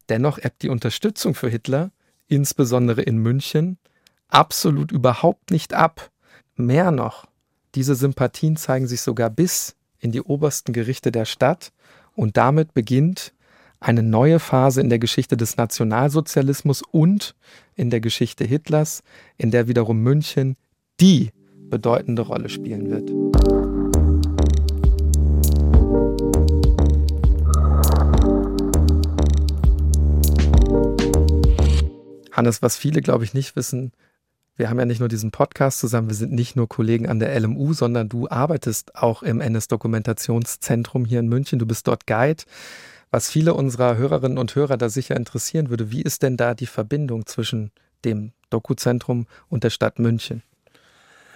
[0.10, 1.92] dennoch ebbt die Unterstützung für Hitler,
[2.28, 3.78] insbesondere in München,
[4.28, 6.12] absolut überhaupt nicht ab.
[6.56, 7.26] Mehr noch,
[7.76, 11.72] diese Sympathien zeigen sich sogar bis in die obersten Gerichte der Stadt
[12.14, 13.34] und damit beginnt
[13.80, 17.36] eine neue Phase in der Geschichte des Nationalsozialismus und
[17.76, 19.04] in der Geschichte Hitlers,
[19.38, 20.56] in der wiederum München
[21.00, 21.30] die
[21.70, 23.57] bedeutende Rolle spielen wird.
[32.38, 33.92] Hannes, was viele, glaube ich, nicht wissen,
[34.56, 37.40] wir haben ja nicht nur diesen Podcast zusammen, wir sind nicht nur Kollegen an der
[37.40, 41.60] LMU, sondern du arbeitest auch im NS-Dokumentationszentrum hier in München.
[41.60, 42.44] Du bist dort Guide.
[43.12, 46.66] Was viele unserer Hörerinnen und Hörer da sicher interessieren würde, wie ist denn da die
[46.66, 47.72] Verbindung zwischen
[48.04, 50.42] dem Dokuzentrum und der Stadt München?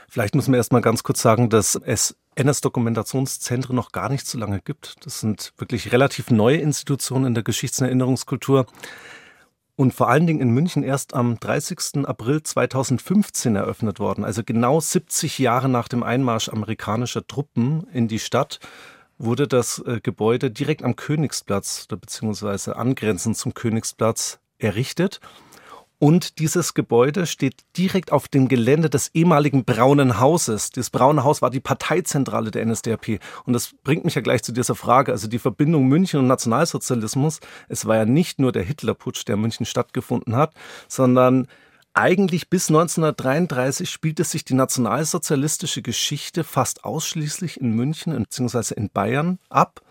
[0.10, 4.38] Vielleicht muss man erst mal ganz kurz sagen, dass es NS-Dokumentationszentren noch gar nicht so
[4.38, 5.06] lange gibt.
[5.06, 7.80] Das sind wirklich relativ neue Institutionen in der Geschichts-
[9.82, 12.06] und vor allen Dingen in München erst am 30.
[12.06, 18.20] April 2015 eröffnet worden, also genau 70 Jahre nach dem Einmarsch amerikanischer Truppen in die
[18.20, 18.60] Stadt
[19.18, 25.20] wurde das äh, Gebäude direkt am Königsplatz beziehungsweise angrenzend zum Königsplatz errichtet
[26.02, 30.72] und dieses Gebäude steht direkt auf dem Gelände des ehemaligen Braunen Hauses.
[30.72, 33.20] Das Braune Haus war die Parteizentrale der NSDAP.
[33.46, 35.12] Und das bringt mich ja gleich zu dieser Frage.
[35.12, 37.40] Also die Verbindung München und Nationalsozialismus.
[37.70, 40.56] Es war ja nicht nur der Hitlerputsch, der München stattgefunden hat,
[40.88, 41.48] sondern
[41.94, 48.74] eigentlich bis 1933 spielte sich die nationalsozialistische Geschichte fast ausschließlich in München bzw.
[48.74, 49.84] in Bayern ab.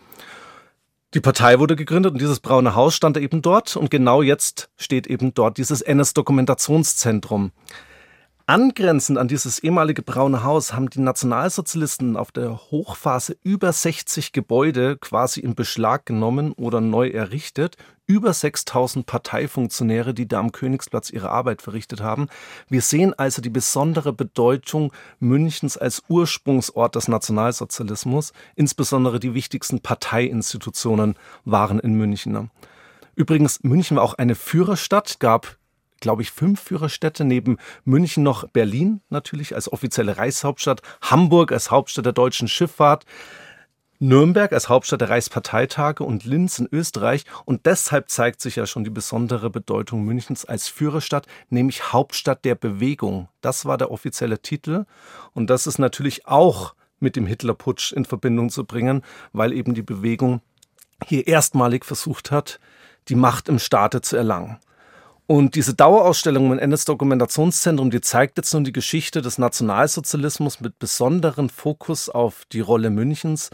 [1.12, 5.08] Die Partei wurde gegründet und dieses braune Haus stand eben dort und genau jetzt steht
[5.08, 7.50] eben dort dieses NS-Dokumentationszentrum.
[8.50, 14.96] Angrenzend an dieses ehemalige Braune Haus haben die Nationalsozialisten auf der Hochphase über 60 Gebäude
[14.96, 17.76] quasi in Beschlag genommen oder neu errichtet.
[18.08, 22.26] Über 6000 Parteifunktionäre, die da am Königsplatz ihre Arbeit verrichtet haben.
[22.68, 28.32] Wir sehen also die besondere Bedeutung Münchens als Ursprungsort des Nationalsozialismus.
[28.56, 32.50] Insbesondere die wichtigsten Parteiinstitutionen waren in München.
[33.14, 35.59] Übrigens, München war auch eine Führerstadt, gab
[36.00, 42.06] glaube ich, fünf Führerstädte, neben München noch Berlin natürlich als offizielle Reichshauptstadt, Hamburg als Hauptstadt
[42.06, 43.04] der deutschen Schifffahrt,
[44.02, 47.26] Nürnberg als Hauptstadt der Reichsparteitage und Linz in Österreich.
[47.44, 52.54] Und deshalb zeigt sich ja schon die besondere Bedeutung Münchens als Führerstadt, nämlich Hauptstadt der
[52.54, 53.28] Bewegung.
[53.42, 54.86] Das war der offizielle Titel.
[55.34, 59.02] Und das ist natürlich auch mit dem Hitlerputsch in Verbindung zu bringen,
[59.34, 60.40] weil eben die Bewegung
[61.06, 62.58] hier erstmalig versucht hat,
[63.08, 64.58] die Macht im Staate zu erlangen.
[65.30, 71.48] Und diese Dauerausstellung im NS-Dokumentationszentrum, die zeigt jetzt nun die Geschichte des Nationalsozialismus mit besonderem
[71.48, 73.50] Fokus auf die Rolle Münchens,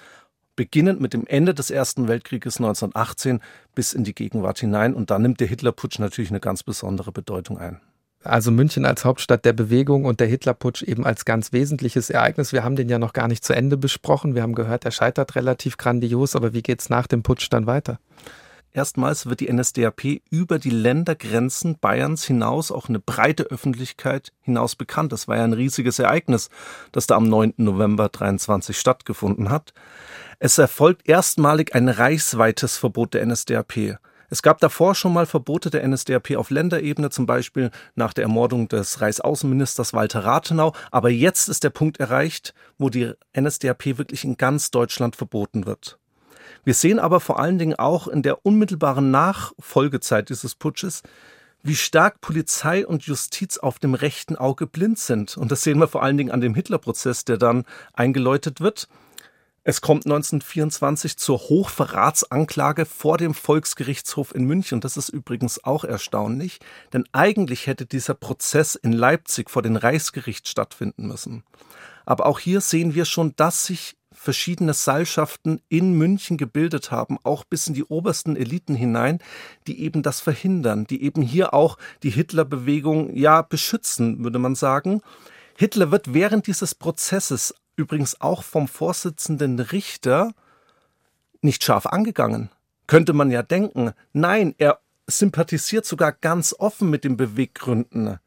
[0.56, 3.42] beginnend mit dem Ende des Ersten Weltkrieges 1918
[3.74, 4.94] bis in die Gegenwart hinein.
[4.94, 7.78] Und da nimmt der Hitlerputsch natürlich eine ganz besondere Bedeutung ein.
[8.24, 12.54] Also München als Hauptstadt der Bewegung und der Hitlerputsch eben als ganz wesentliches Ereignis.
[12.54, 14.34] Wir haben den ja noch gar nicht zu Ende besprochen.
[14.34, 17.66] Wir haben gehört, er scheitert relativ grandios, aber wie geht es nach dem Putsch dann
[17.66, 17.98] weiter?
[18.76, 25.12] Erstmals wird die NSDAP über die Ländergrenzen Bayerns hinaus, auch eine breite Öffentlichkeit hinaus bekannt.
[25.12, 26.50] Das war ja ein riesiges Ereignis,
[26.92, 27.54] das da am 9.
[27.56, 29.72] November 23 stattgefunden hat.
[30.40, 33.96] Es erfolgt erstmalig ein reichsweites Verbot der NSDAP.
[34.28, 38.68] Es gab davor schon mal Verbote der NSDAP auf Länderebene, zum Beispiel nach der Ermordung
[38.68, 40.74] des Reichsaußenministers Walter Rathenau.
[40.90, 45.98] Aber jetzt ist der Punkt erreicht, wo die NSDAP wirklich in ganz Deutschland verboten wird.
[46.66, 51.05] Wir sehen aber vor allen Dingen auch in der unmittelbaren Nachfolgezeit dieses Putsches,
[51.62, 55.37] wie stark Polizei und Justiz auf dem rechten Auge blind sind.
[55.37, 58.88] Und das sehen wir vor allen Dingen an dem Hitlerprozess, der dann eingeläutet wird.
[59.62, 64.81] Es kommt 1924 zur Hochverratsanklage vor dem Volksgerichtshof in München.
[64.81, 66.59] Das ist übrigens auch erstaunlich,
[66.92, 71.44] denn eigentlich hätte dieser Prozess in Leipzig vor dem Reichsgericht stattfinden müssen.
[72.07, 77.44] Aber auch hier sehen wir schon, dass sich verschiedene Seilschaften in München gebildet haben, auch
[77.44, 79.20] bis in die obersten Eliten hinein,
[79.68, 85.00] die eben das verhindern, die eben hier auch die Hitlerbewegung ja beschützen, würde man sagen.
[85.56, 90.32] Hitler wird während dieses Prozesses übrigens auch vom Vorsitzenden Richter
[91.40, 92.50] nicht scharf angegangen.
[92.88, 93.92] Könnte man ja denken.
[94.12, 98.18] Nein, er sympathisiert sogar ganz offen mit den Beweggründen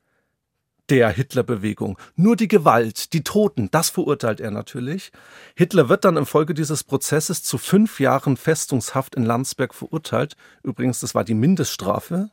[0.90, 1.98] der Hitlerbewegung.
[2.16, 5.12] Nur die Gewalt, die Toten, das verurteilt er natürlich.
[5.56, 10.36] Hitler wird dann infolge dieses Prozesses zu fünf Jahren Festungshaft in Landsberg verurteilt.
[10.64, 12.30] Übrigens, das war die Mindeststrafe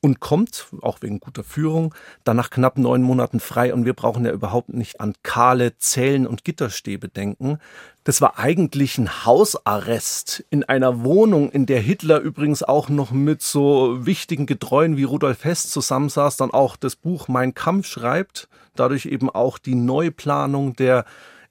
[0.00, 3.74] und kommt, auch wegen guter Führung, dann nach knapp neun Monaten frei.
[3.74, 7.58] Und wir brauchen ja überhaupt nicht an kahle Zellen und Gitterstäbe denken.
[8.04, 13.42] Das war eigentlich ein Hausarrest in einer Wohnung, in der Hitler übrigens auch noch mit
[13.42, 19.06] so wichtigen Getreuen wie Rudolf Hess zusammensaß, dann auch das Buch Mein Kampf schreibt, dadurch
[19.06, 21.04] eben auch die Neuplanung der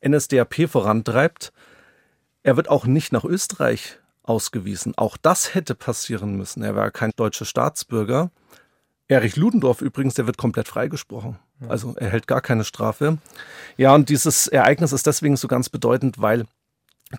[0.08, 1.52] NSDAP vorantreibt.
[2.44, 4.94] Er wird auch nicht nach Österreich ausgewiesen.
[4.98, 6.64] Auch das hätte passieren müssen.
[6.64, 8.32] Er war kein deutscher Staatsbürger.
[9.08, 11.40] Erich Ludendorff übrigens, der wird komplett freigesprochen.
[11.68, 13.18] Also er hält gar keine Strafe.
[13.78, 16.46] Ja, und dieses Ereignis ist deswegen so ganz bedeutend, weil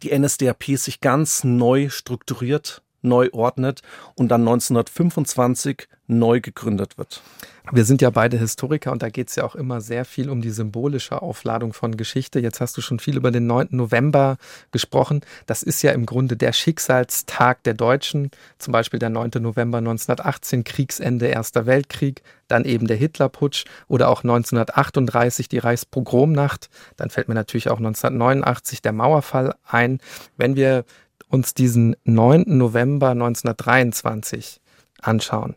[0.02, 3.82] die NSDAP sich ganz neu strukturiert, neu ordnet
[4.14, 7.22] und dann 1925 neu gegründet wird.
[7.70, 10.40] Wir sind ja beide Historiker und da geht es ja auch immer sehr viel um
[10.40, 12.40] die symbolische Aufladung von Geschichte.
[12.40, 13.68] Jetzt hast du schon viel über den 9.
[13.72, 14.38] November
[14.72, 15.20] gesprochen.
[15.44, 18.30] Das ist ja im Grunde der Schicksalstag der Deutschen.
[18.58, 19.32] Zum Beispiel der 9.
[19.40, 26.70] November 1918, Kriegsende, Erster Weltkrieg, dann eben der Hitlerputsch oder auch 1938 die Reichspogromnacht.
[26.96, 30.00] Dann fällt mir natürlich auch 1989 der Mauerfall ein.
[30.38, 30.86] Wenn wir
[31.28, 32.44] uns diesen 9.
[32.46, 34.60] November 1923
[35.00, 35.54] anschauen,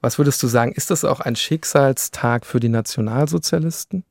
[0.00, 4.04] was würdest du sagen, ist das auch ein Schicksalstag für die Nationalsozialisten?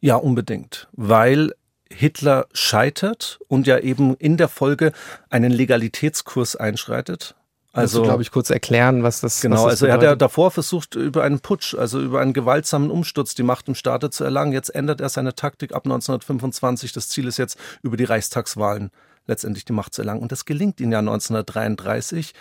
[0.00, 1.52] Ja, unbedingt, weil
[1.90, 4.92] Hitler scheitert und ja eben in der Folge
[5.30, 7.34] einen Legalitätskurs einschreitet.
[7.72, 10.50] Also, glaube ich, kurz erklären, was das Genau, was das also er hat ja davor
[10.50, 14.52] versucht, über einen Putsch, also über einen gewaltsamen Umsturz die Macht im Staate zu erlangen.
[14.52, 16.92] Jetzt ändert er seine Taktik ab 1925.
[16.92, 18.90] Das Ziel ist jetzt, über die Reichstagswahlen
[19.28, 20.22] letztendlich die Macht zu erlangen.
[20.22, 22.34] Und das gelingt ihm ja 1933.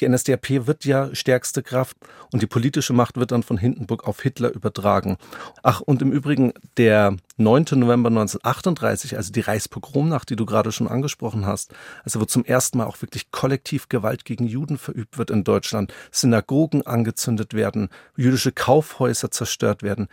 [0.00, 1.96] Die NSDAP wird ja stärkste Kraft
[2.32, 5.16] und die politische Macht wird dann von Hindenburg auf Hitler übertragen.
[5.62, 7.64] Ach, und im Übrigen der 9.
[7.72, 12.78] November 1938, also die Reichspogromnacht, die du gerade schon angesprochen hast, also wo zum ersten
[12.78, 18.52] Mal auch wirklich kollektiv Gewalt gegen Juden verübt wird in Deutschland, Synagogen angezündet werden, jüdische
[18.52, 20.06] Kaufhäuser zerstört werden.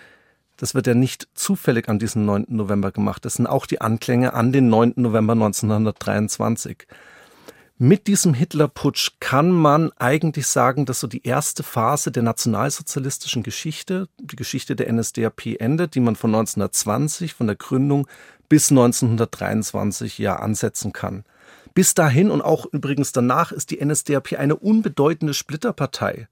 [0.57, 2.45] Das wird ja nicht zufällig an diesem 9.
[2.49, 3.25] November gemacht.
[3.25, 4.93] Das sind auch die Anklänge an den 9.
[4.95, 6.87] November 1923.
[7.77, 14.07] Mit diesem Hitlerputsch kann man eigentlich sagen, dass so die erste Phase der nationalsozialistischen Geschichte,
[14.17, 18.07] die Geschichte der NSDAP endet, die man von 1920, von der Gründung
[18.47, 21.25] bis 1923 ja ansetzen kann.
[21.73, 26.29] Bis dahin und auch übrigens danach ist die NSDAP eine unbedeutende Splitterpartei.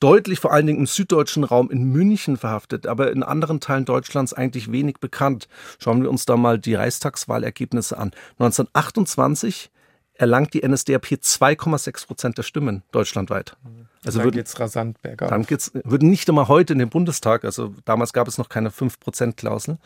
[0.00, 4.32] Deutlich vor allen Dingen im süddeutschen Raum in München verhaftet, aber in anderen Teilen Deutschlands
[4.32, 5.48] eigentlich wenig bekannt.
[5.78, 8.12] Schauen wir uns da mal die Reichstagswahlergebnisse an.
[8.38, 9.70] 1928
[10.14, 13.56] erlangt die NSDAP 2,6 Prozent der Stimmen deutschlandweit.
[14.04, 15.30] Also dann geht's rasant bergab.
[15.30, 18.70] Dann geht's, würden nicht einmal heute in den Bundestag, also damals gab es noch keine
[18.70, 19.78] 5-Prozent-Klausel.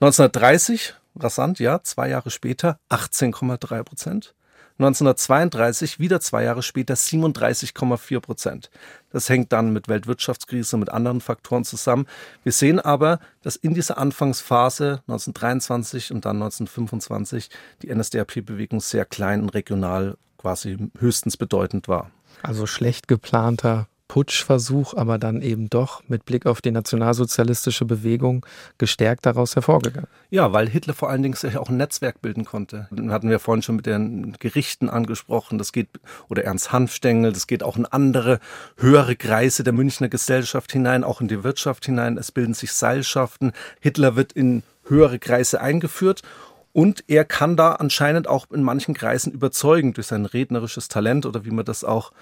[0.00, 4.34] 1930, rasant, ja, zwei Jahre später, 18,3 Prozent.
[4.78, 8.70] 1932, wieder zwei Jahre später, 37,4 Prozent.
[9.10, 12.06] Das hängt dann mit Weltwirtschaftskrise mit anderen Faktoren zusammen.
[12.44, 17.50] Wir sehen aber, dass in dieser Anfangsphase 1923 und dann 1925
[17.82, 22.12] die NSDAP-Bewegung sehr klein und regional quasi höchstens bedeutend war.
[22.42, 28.44] Also schlecht geplanter Putschversuch, aber dann eben doch mit Blick auf die nationalsozialistische Bewegung
[28.78, 30.08] gestärkt daraus hervorgegangen.
[30.30, 32.88] Ja, weil Hitler vor allen Dingen auch ein Netzwerk bilden konnte.
[32.90, 35.58] Das hatten wir vorhin schon mit den Gerichten angesprochen.
[35.58, 35.88] Das geht,
[36.28, 38.40] oder Ernst Hanfstengel, das geht auch in andere
[38.78, 42.16] höhere Kreise der Münchner Gesellschaft hinein, auch in die Wirtschaft hinein.
[42.16, 43.52] Es bilden sich Seilschaften.
[43.80, 46.22] Hitler wird in höhere Kreise eingeführt
[46.72, 51.44] und er kann da anscheinend auch in manchen Kreisen überzeugen durch sein rednerisches Talent oder
[51.44, 52.12] wie man das auch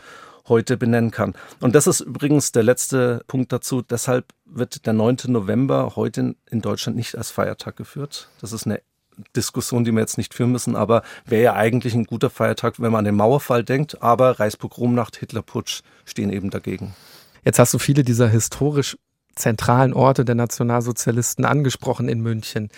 [0.49, 1.35] heute benennen kann.
[1.61, 3.83] Und das ist übrigens der letzte Punkt dazu.
[3.83, 5.17] Deshalb wird der 9.
[5.27, 8.29] November heute in Deutschland nicht als Feiertag geführt.
[8.41, 8.81] Das ist eine
[9.35, 12.93] Diskussion, die wir jetzt nicht führen müssen, aber wäre ja eigentlich ein guter Feiertag, wenn
[12.93, 14.03] man an den Mauerfall denkt.
[14.03, 16.95] Aber Reichspogromnacht, Hitlerputsch stehen eben dagegen.
[17.45, 18.97] Jetzt hast du viele dieser historisch
[19.35, 22.71] zentralen Orte der Nationalsozialisten angesprochen in München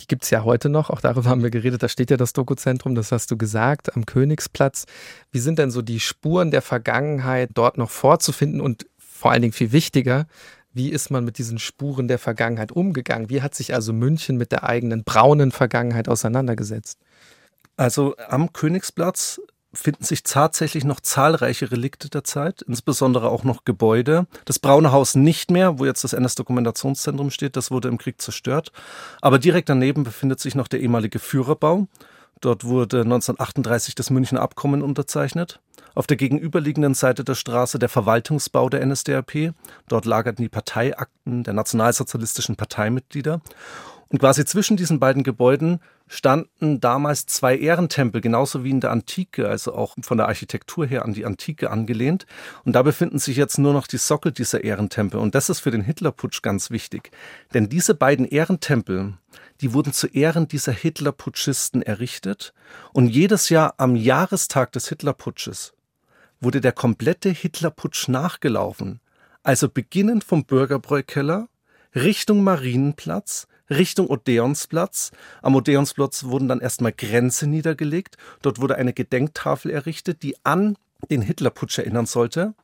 [0.00, 2.32] die gibt es ja heute noch, auch darüber haben wir geredet, da steht ja das
[2.32, 4.84] Dokuzentrum, das hast du gesagt, am Königsplatz.
[5.30, 9.52] Wie sind denn so die Spuren der Vergangenheit dort noch vorzufinden und vor allen Dingen
[9.52, 10.26] viel wichtiger,
[10.72, 13.30] wie ist man mit diesen Spuren der Vergangenheit umgegangen?
[13.30, 16.98] Wie hat sich also München mit der eigenen braunen Vergangenheit auseinandergesetzt?
[17.78, 19.40] Also am Königsplatz
[19.76, 24.26] finden sich tatsächlich noch zahlreiche Relikte der Zeit, insbesondere auch noch Gebäude.
[24.44, 28.72] Das Braune Haus nicht mehr, wo jetzt das NS-Dokumentationszentrum steht, das wurde im Krieg zerstört.
[29.20, 31.86] Aber direkt daneben befindet sich noch der ehemalige Führerbau.
[32.40, 35.60] Dort wurde 1938 das Münchner Abkommen unterzeichnet.
[35.94, 39.54] Auf der gegenüberliegenden Seite der Straße der Verwaltungsbau der NSDAP.
[39.88, 43.40] Dort lagerten die Parteiakten der nationalsozialistischen Parteimitglieder.
[44.08, 49.48] Und quasi zwischen diesen beiden Gebäuden standen damals zwei Ehrentempel, genauso wie in der Antike,
[49.48, 52.26] also auch von der Architektur her an die Antike angelehnt.
[52.64, 55.18] Und da befinden sich jetzt nur noch die Sockel dieser Ehrentempel.
[55.18, 57.10] Und das ist für den Hitlerputsch ganz wichtig.
[57.52, 59.14] Denn diese beiden Ehrentempel,
[59.60, 62.52] die wurden zu Ehren dieser Hitlerputschisten errichtet.
[62.92, 65.72] Und jedes Jahr am Jahrestag des Hitlerputsches
[66.40, 69.00] wurde der komplette Hitlerputsch nachgelaufen.
[69.42, 71.48] Also beginnend vom Bürgerbräukeller
[71.94, 75.12] Richtung Marienplatz, Richtung Odeonsplatz.
[75.42, 78.16] Am Odeonsplatz wurden dann erstmal Grenze niedergelegt.
[78.42, 80.76] Dort wurde eine Gedenktafel errichtet, die an
[81.10, 82.54] den Hitlerputsch erinnern sollte.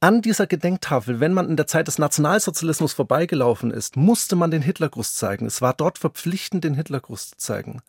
[0.00, 4.62] An dieser Gedenktafel, wenn man in der Zeit des Nationalsozialismus vorbeigelaufen ist, musste man den
[4.62, 5.46] Hitlergruß zeigen.
[5.46, 7.80] Es war dort verpflichtend, den Hitlergruß zu zeigen.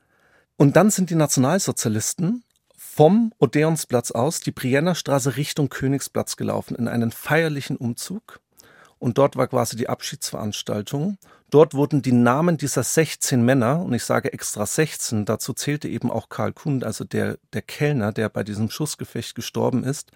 [0.56, 2.44] Und dann sind die Nationalsozialisten
[2.78, 8.40] vom Odeonsplatz aus die Brienner Straße Richtung Königsplatz gelaufen in einen feierlichen Umzug.
[9.00, 11.18] Und dort war quasi die Abschiedsveranstaltung.
[11.50, 16.12] Dort wurden die Namen dieser 16 Männer, und ich sage extra 16, dazu zählte eben
[16.12, 20.12] auch Karl Kuhn, also der, der Kellner, der bei diesem Schussgefecht gestorben ist,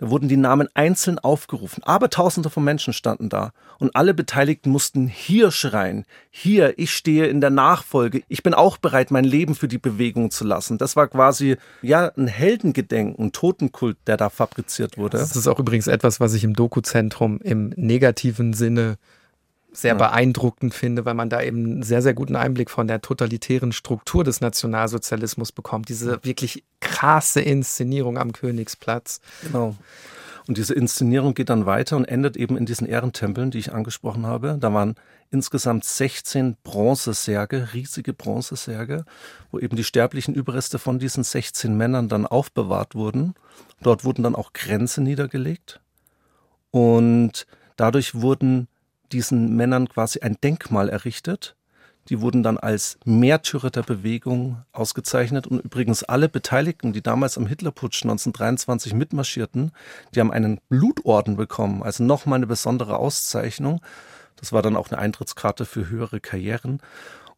[0.00, 1.82] da wurden die Namen einzeln aufgerufen.
[1.84, 3.52] Aber Tausende von Menschen standen da.
[3.78, 6.06] Und alle Beteiligten mussten hier schreien.
[6.30, 8.22] Hier, ich stehe in der Nachfolge.
[8.28, 10.78] Ich bin auch bereit, mein Leben für die Bewegung zu lassen.
[10.78, 15.18] Das war quasi, ja, ein Heldengedenken, ein Totenkult, der da fabriziert wurde.
[15.18, 18.96] Das ist auch übrigens etwas, was ich im Dokuzentrum im negativen Sinne
[19.72, 19.98] sehr ja.
[19.98, 24.24] beeindruckend finde, weil man da eben einen sehr, sehr guten Einblick von der totalitären Struktur
[24.24, 25.88] des Nationalsozialismus bekommt.
[25.88, 29.20] Diese wirklich krasse Inszenierung am Königsplatz.
[29.42, 29.76] Genau.
[30.48, 34.26] Und diese Inszenierung geht dann weiter und endet eben in diesen Ehrentempeln, die ich angesprochen
[34.26, 34.56] habe.
[34.58, 34.96] Da waren
[35.30, 39.04] insgesamt 16 Bronzesärge, riesige Bronzesärge,
[39.52, 43.34] wo eben die sterblichen Überreste von diesen 16 Männern dann aufbewahrt wurden.
[43.80, 45.80] Dort wurden dann auch Grenzen niedergelegt.
[46.72, 47.46] Und
[47.76, 48.66] dadurch wurden
[49.12, 51.56] diesen Männern quasi ein Denkmal errichtet.
[52.08, 55.46] Die wurden dann als Märtyrer der Bewegung ausgezeichnet.
[55.46, 59.72] Und übrigens alle Beteiligten, die damals am Hitlerputsch 1923 mitmarschierten,
[60.14, 63.80] die haben einen Blutorden bekommen, also nochmal eine besondere Auszeichnung.
[64.36, 66.80] Das war dann auch eine Eintrittskarte für höhere Karrieren.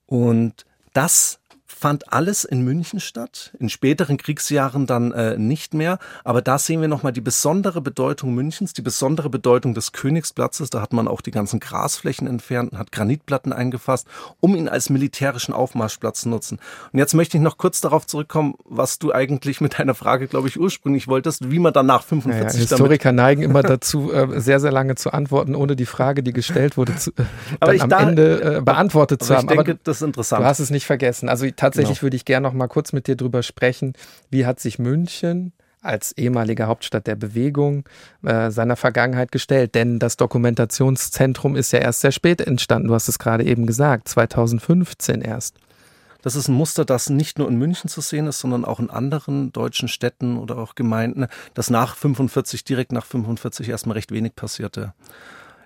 [0.07, 1.41] Und das
[1.83, 5.99] fand alles in München statt, in späteren Kriegsjahren dann äh, nicht mehr.
[6.23, 10.71] Aber da sehen wir nochmal die besondere Bedeutung Münchens, die besondere Bedeutung des Königsplatzes.
[10.71, 14.07] Da hat man auch die ganzen Grasflächen entfernt, hat Granitplatten eingefasst,
[14.39, 16.61] um ihn als militärischen Aufmarschplatz zu nutzen.
[16.93, 20.47] Und jetzt möchte ich noch kurz darauf zurückkommen, was du eigentlich mit deiner Frage, glaube
[20.47, 24.71] ich, ursprünglich wolltest, wie man danach 45 naja, Historiker neigen immer dazu, äh, sehr, sehr
[24.71, 27.25] lange zu antworten, ohne die Frage, die gestellt wurde, zu, äh,
[27.59, 29.49] dann am da, Ende äh, beantwortet zu haben.
[29.49, 30.43] Ich denke, aber das ist interessant.
[30.43, 31.29] Du hast es nicht vergessen.
[31.29, 32.03] Also tatsächlich genau.
[32.03, 33.95] würde ich gerne noch mal kurz mit dir drüber sprechen.
[34.31, 37.85] Wie hat sich München als ehemalige Hauptstadt der Bewegung
[38.23, 39.75] äh, seiner Vergangenheit gestellt?
[39.75, 42.89] Denn das Dokumentationszentrum ist ja erst sehr spät entstanden.
[42.89, 45.59] Du hast es gerade eben gesagt, 2015 erst.
[46.23, 48.91] Das ist ein Muster, das nicht nur in München zu sehen ist, sondern auch in
[48.91, 54.37] anderen deutschen Städten oder auch Gemeinden, dass nach 45, direkt nach 45 erstmal recht wenig
[54.37, 54.95] passierte.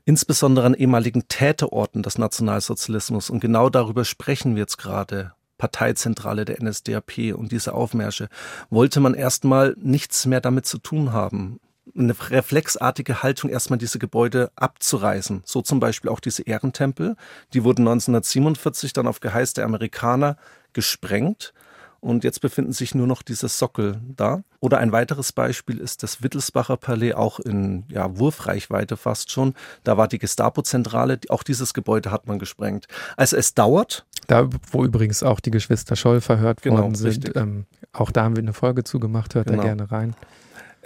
[0.07, 3.29] Insbesondere an ehemaligen Täterorten des Nationalsozialismus.
[3.29, 5.33] Und genau darüber sprechen wir jetzt gerade.
[5.59, 8.29] Parteizentrale der NSDAP und diese Aufmärsche,
[8.71, 11.61] wollte man erstmal nichts mehr damit zu tun haben
[11.95, 15.43] eine reflexartige Haltung, erstmal diese Gebäude abzureißen.
[15.45, 17.17] So zum Beispiel auch diese Ehrentempel.
[17.53, 20.37] Die wurden 1947 dann auf Geheiß der Amerikaner
[20.73, 21.55] gesprengt.
[22.01, 24.43] Und jetzt befinden sich nur noch diese Sockel da.
[24.61, 29.55] Oder ein weiteres Beispiel ist das Wittelsbacher Palais, auch in ja, Wurfreichweite fast schon.
[29.83, 31.19] Da war die Gestapo-Zentrale.
[31.31, 32.87] Auch dieses Gebäude hat man gesprengt.
[33.17, 34.07] Also es dauert.
[34.27, 37.37] Da, wo übrigens auch die Geschwister Scholl verhört genau, worden sind.
[37.37, 39.35] Ähm, auch da haben wir eine Folge zugemacht.
[39.35, 39.63] Hört genau.
[39.63, 40.15] da gerne rein.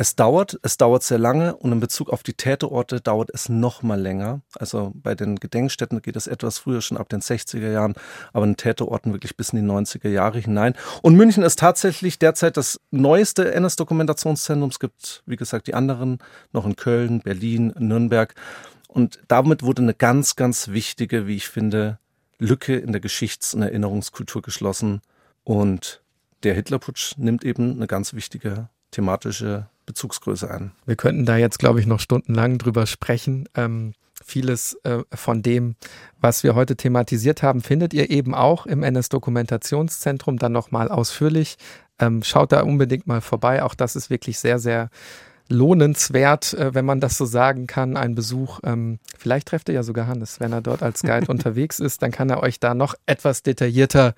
[0.00, 3.82] Es dauert, es dauert sehr lange und in Bezug auf die Täterorte dauert es noch
[3.82, 4.40] mal länger.
[4.58, 7.92] Also bei den Gedenkstätten geht es etwas früher, schon ab den 60er Jahren,
[8.32, 10.72] aber in Täterorten wirklich bis in die 90er Jahre hinein.
[11.02, 14.70] Und München ist tatsächlich derzeit das neueste NS-Dokumentationszentrum.
[14.70, 16.16] Es gibt, wie gesagt, die anderen
[16.54, 18.34] noch in Köln, Berlin, Nürnberg.
[18.88, 21.98] Und damit wurde eine ganz, ganz wichtige, wie ich finde,
[22.40, 25.00] Lücke in der Geschichts- und Erinnerungskultur geschlossen.
[25.44, 26.02] Und
[26.42, 30.72] der Hitlerputsch nimmt eben eine ganz wichtige thematische Bezugsgröße an.
[30.86, 33.48] Wir könnten da jetzt, glaube ich, noch stundenlang drüber sprechen.
[33.54, 33.92] Ähm,
[34.24, 35.76] vieles äh, von dem,
[36.20, 41.56] was wir heute thematisiert haben, findet ihr eben auch im NS-Dokumentationszentrum dann nochmal ausführlich.
[41.98, 43.62] Ähm, schaut da unbedingt mal vorbei.
[43.62, 44.90] Auch das ist wirklich sehr, sehr
[45.50, 48.60] lohnenswert, äh, wenn man das so sagen kann, ein Besuch.
[48.64, 52.10] Ähm, vielleicht trefft ihr ja sogar Hannes, wenn er dort als Guide unterwegs ist, dann
[52.10, 54.14] kann er euch da noch etwas detaillierter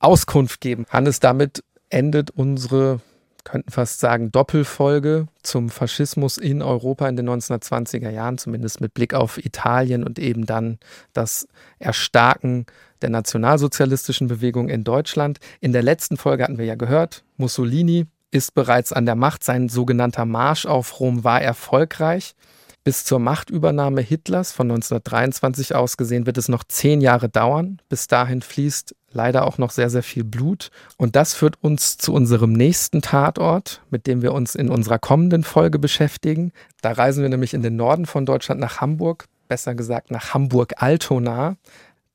[0.00, 0.86] Auskunft geben.
[0.88, 3.00] Hannes, damit endet unsere
[3.44, 9.14] könnten fast sagen, Doppelfolge zum Faschismus in Europa in den 1920er Jahren, zumindest mit Blick
[9.14, 10.78] auf Italien und eben dann
[11.14, 12.66] das Erstarken
[13.02, 15.38] der nationalsozialistischen Bewegung in Deutschland.
[15.60, 19.68] In der letzten Folge hatten wir ja gehört, Mussolini ist bereits an der Macht, sein
[19.68, 22.34] sogenannter Marsch auf Rom war erfolgreich.
[22.82, 27.78] Bis zur Machtübernahme Hitlers von 1923 aus gesehen wird es noch zehn Jahre dauern.
[27.90, 30.70] Bis dahin fließt leider auch noch sehr, sehr viel Blut.
[30.96, 35.44] Und das führt uns zu unserem nächsten Tatort, mit dem wir uns in unserer kommenden
[35.44, 36.52] Folge beschäftigen.
[36.80, 41.56] Da reisen wir nämlich in den Norden von Deutschland nach Hamburg, besser gesagt nach Hamburg-Altona.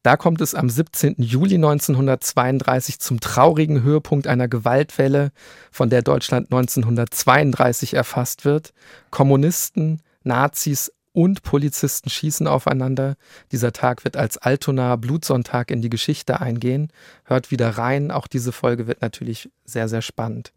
[0.05, 1.15] Da kommt es am 17.
[1.17, 5.31] Juli 1932 zum traurigen Höhepunkt einer Gewaltwelle,
[5.71, 8.71] von der Deutschland 1932 erfasst wird.
[9.09, 13.15] Kommunisten, Nazis und Polizisten schießen aufeinander.
[13.51, 16.89] Dieser Tag wird als Altonaer Blutsonntag in die Geschichte eingehen.
[17.23, 18.11] Hört wieder rein.
[18.11, 20.53] Auch diese Folge wird natürlich sehr, sehr spannend.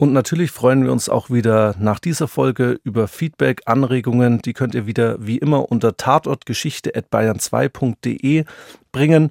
[0.00, 4.40] Und natürlich freuen wir uns auch wieder nach dieser Folge über Feedback, Anregungen.
[4.40, 8.46] Die könnt ihr wieder wie immer unter tatortgeschichte.bayern2.de
[8.92, 9.30] bringen.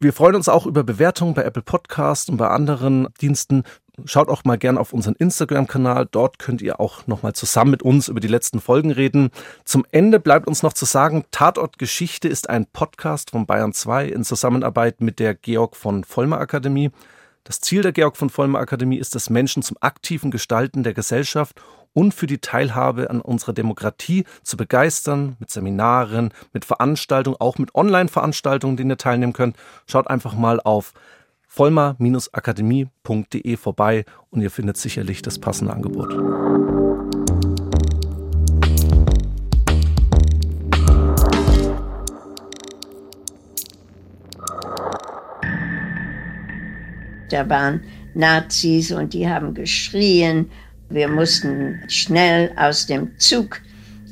[0.00, 3.64] Wir freuen uns auch über Bewertungen bei Apple Podcast und bei anderen Diensten.
[4.06, 6.08] Schaut auch mal gern auf unseren Instagram-Kanal.
[6.10, 9.28] Dort könnt ihr auch nochmal zusammen mit uns über die letzten Folgen reden.
[9.66, 14.06] Zum Ende bleibt uns noch zu sagen, Tatort Geschichte ist ein Podcast von Bayern 2
[14.06, 16.90] in Zusammenarbeit mit der Georg von Vollmer Akademie.
[17.44, 21.60] Das Ziel der Georg von Vollmer Akademie ist es, Menschen zum aktiven Gestalten der Gesellschaft
[21.92, 27.74] und für die Teilhabe an unserer Demokratie zu begeistern, mit Seminaren, mit Veranstaltungen, auch mit
[27.74, 29.56] Online-Veranstaltungen, denen ihr teilnehmen könnt.
[29.86, 30.92] Schaut einfach mal auf
[31.48, 36.81] vollmar-akademie.de vorbei und ihr findet sicherlich das passende Angebot.
[47.32, 47.80] Da waren
[48.14, 50.50] Nazis und die haben geschrien.
[50.90, 53.60] Wir mussten schnell aus dem Zug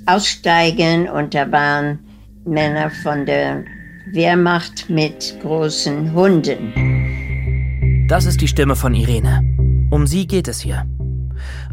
[0.06, 1.98] aussteigen und da waren
[2.46, 3.64] Männer von der
[4.10, 8.06] Wehrmacht mit großen Hunden.
[8.08, 9.42] Das ist die Stimme von Irene.
[9.90, 10.86] Um sie geht es hier.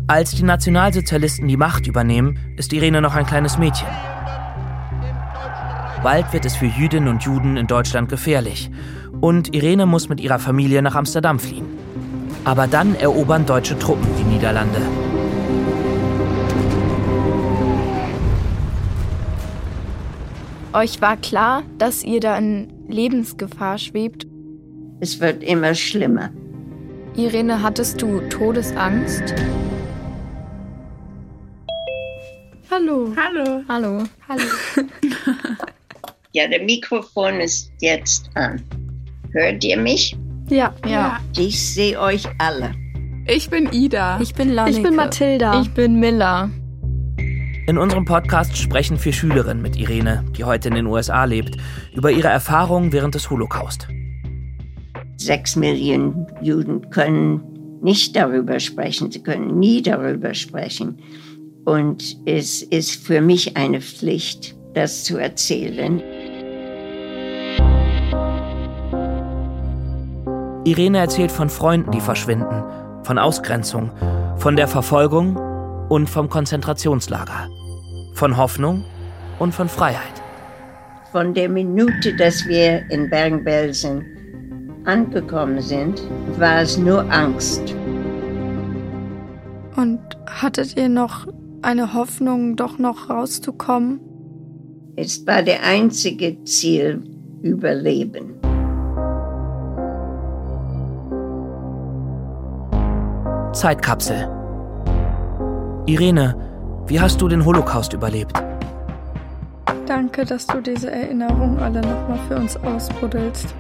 [0.08, 3.88] Als die Nationalsozialisten die Macht übernehmen, ist Irene noch ein kleines Mädchen.
[6.04, 8.70] Bald wird es für Jüdinnen und Juden in Deutschland gefährlich.
[9.22, 11.66] Und Irene muss mit ihrer Familie nach Amsterdam fliehen.
[12.44, 14.82] Aber dann erobern deutsche Truppen die Niederlande.
[20.74, 24.28] Euch war klar, dass ihr da in Lebensgefahr schwebt
[25.00, 26.32] es wird immer schlimmer.
[27.16, 29.36] Irene, hattest du Todesangst?
[32.72, 33.14] Hallo.
[33.16, 33.64] Hallo.
[33.70, 34.04] Hallo.
[34.28, 34.44] Hallo.
[36.34, 38.64] ja, der Mikrofon ist jetzt an.
[39.38, 40.18] Hört ihr mich?
[40.50, 41.20] Ja, ja.
[41.38, 42.72] Ich sehe euch alle.
[43.28, 44.20] Ich bin Ida.
[44.20, 44.78] Ich bin Lanneke.
[44.78, 45.62] Ich bin Mathilda.
[45.62, 46.50] Ich bin Miller.
[47.68, 51.56] In unserem Podcast sprechen vier Schülerinnen mit Irene, die heute in den USA lebt,
[51.94, 53.88] über ihre Erfahrungen während des Holocaust.
[55.18, 60.98] Sechs Millionen Juden können nicht darüber sprechen, sie können nie darüber sprechen.
[61.64, 66.02] Und es ist für mich eine Pflicht, das zu erzählen.
[70.68, 72.62] Irene erzählt von Freunden, die verschwinden,
[73.04, 73.90] von Ausgrenzung,
[74.36, 75.38] von der Verfolgung
[75.88, 77.48] und vom Konzentrationslager,
[78.16, 78.84] von Hoffnung
[79.40, 80.22] und von Freiheit.
[81.14, 84.04] Von der Minute, dass wir in Bergen-Belsen
[84.84, 86.02] angekommen sind,
[86.38, 87.74] war es nur Angst.
[89.78, 91.28] Und hattet ihr noch
[91.62, 94.02] eine Hoffnung, doch noch rauszukommen?
[94.98, 97.04] Es war der einzige Ziel,
[97.42, 98.47] Überleben.
[103.58, 104.30] Zeitkapsel.
[105.88, 106.36] Irene,
[106.86, 108.40] wie hast du den Holocaust überlebt?
[109.88, 113.56] Danke, dass du diese Erinnerungen alle nochmal für uns ausbuddelst.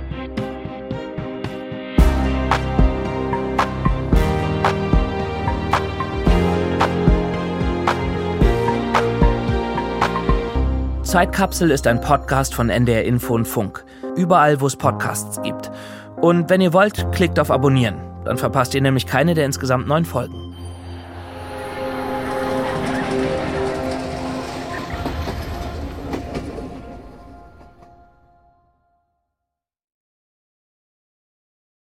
[11.02, 13.84] Zeitkapsel ist ein Podcast von NDR Info und Funk.
[14.16, 15.72] Überall, wo es Podcasts gibt.
[16.18, 17.96] Und wenn ihr wollt, klickt auf Abonnieren.
[18.28, 20.47] Dann verpasst ihr nämlich keine der insgesamt neun Folgen.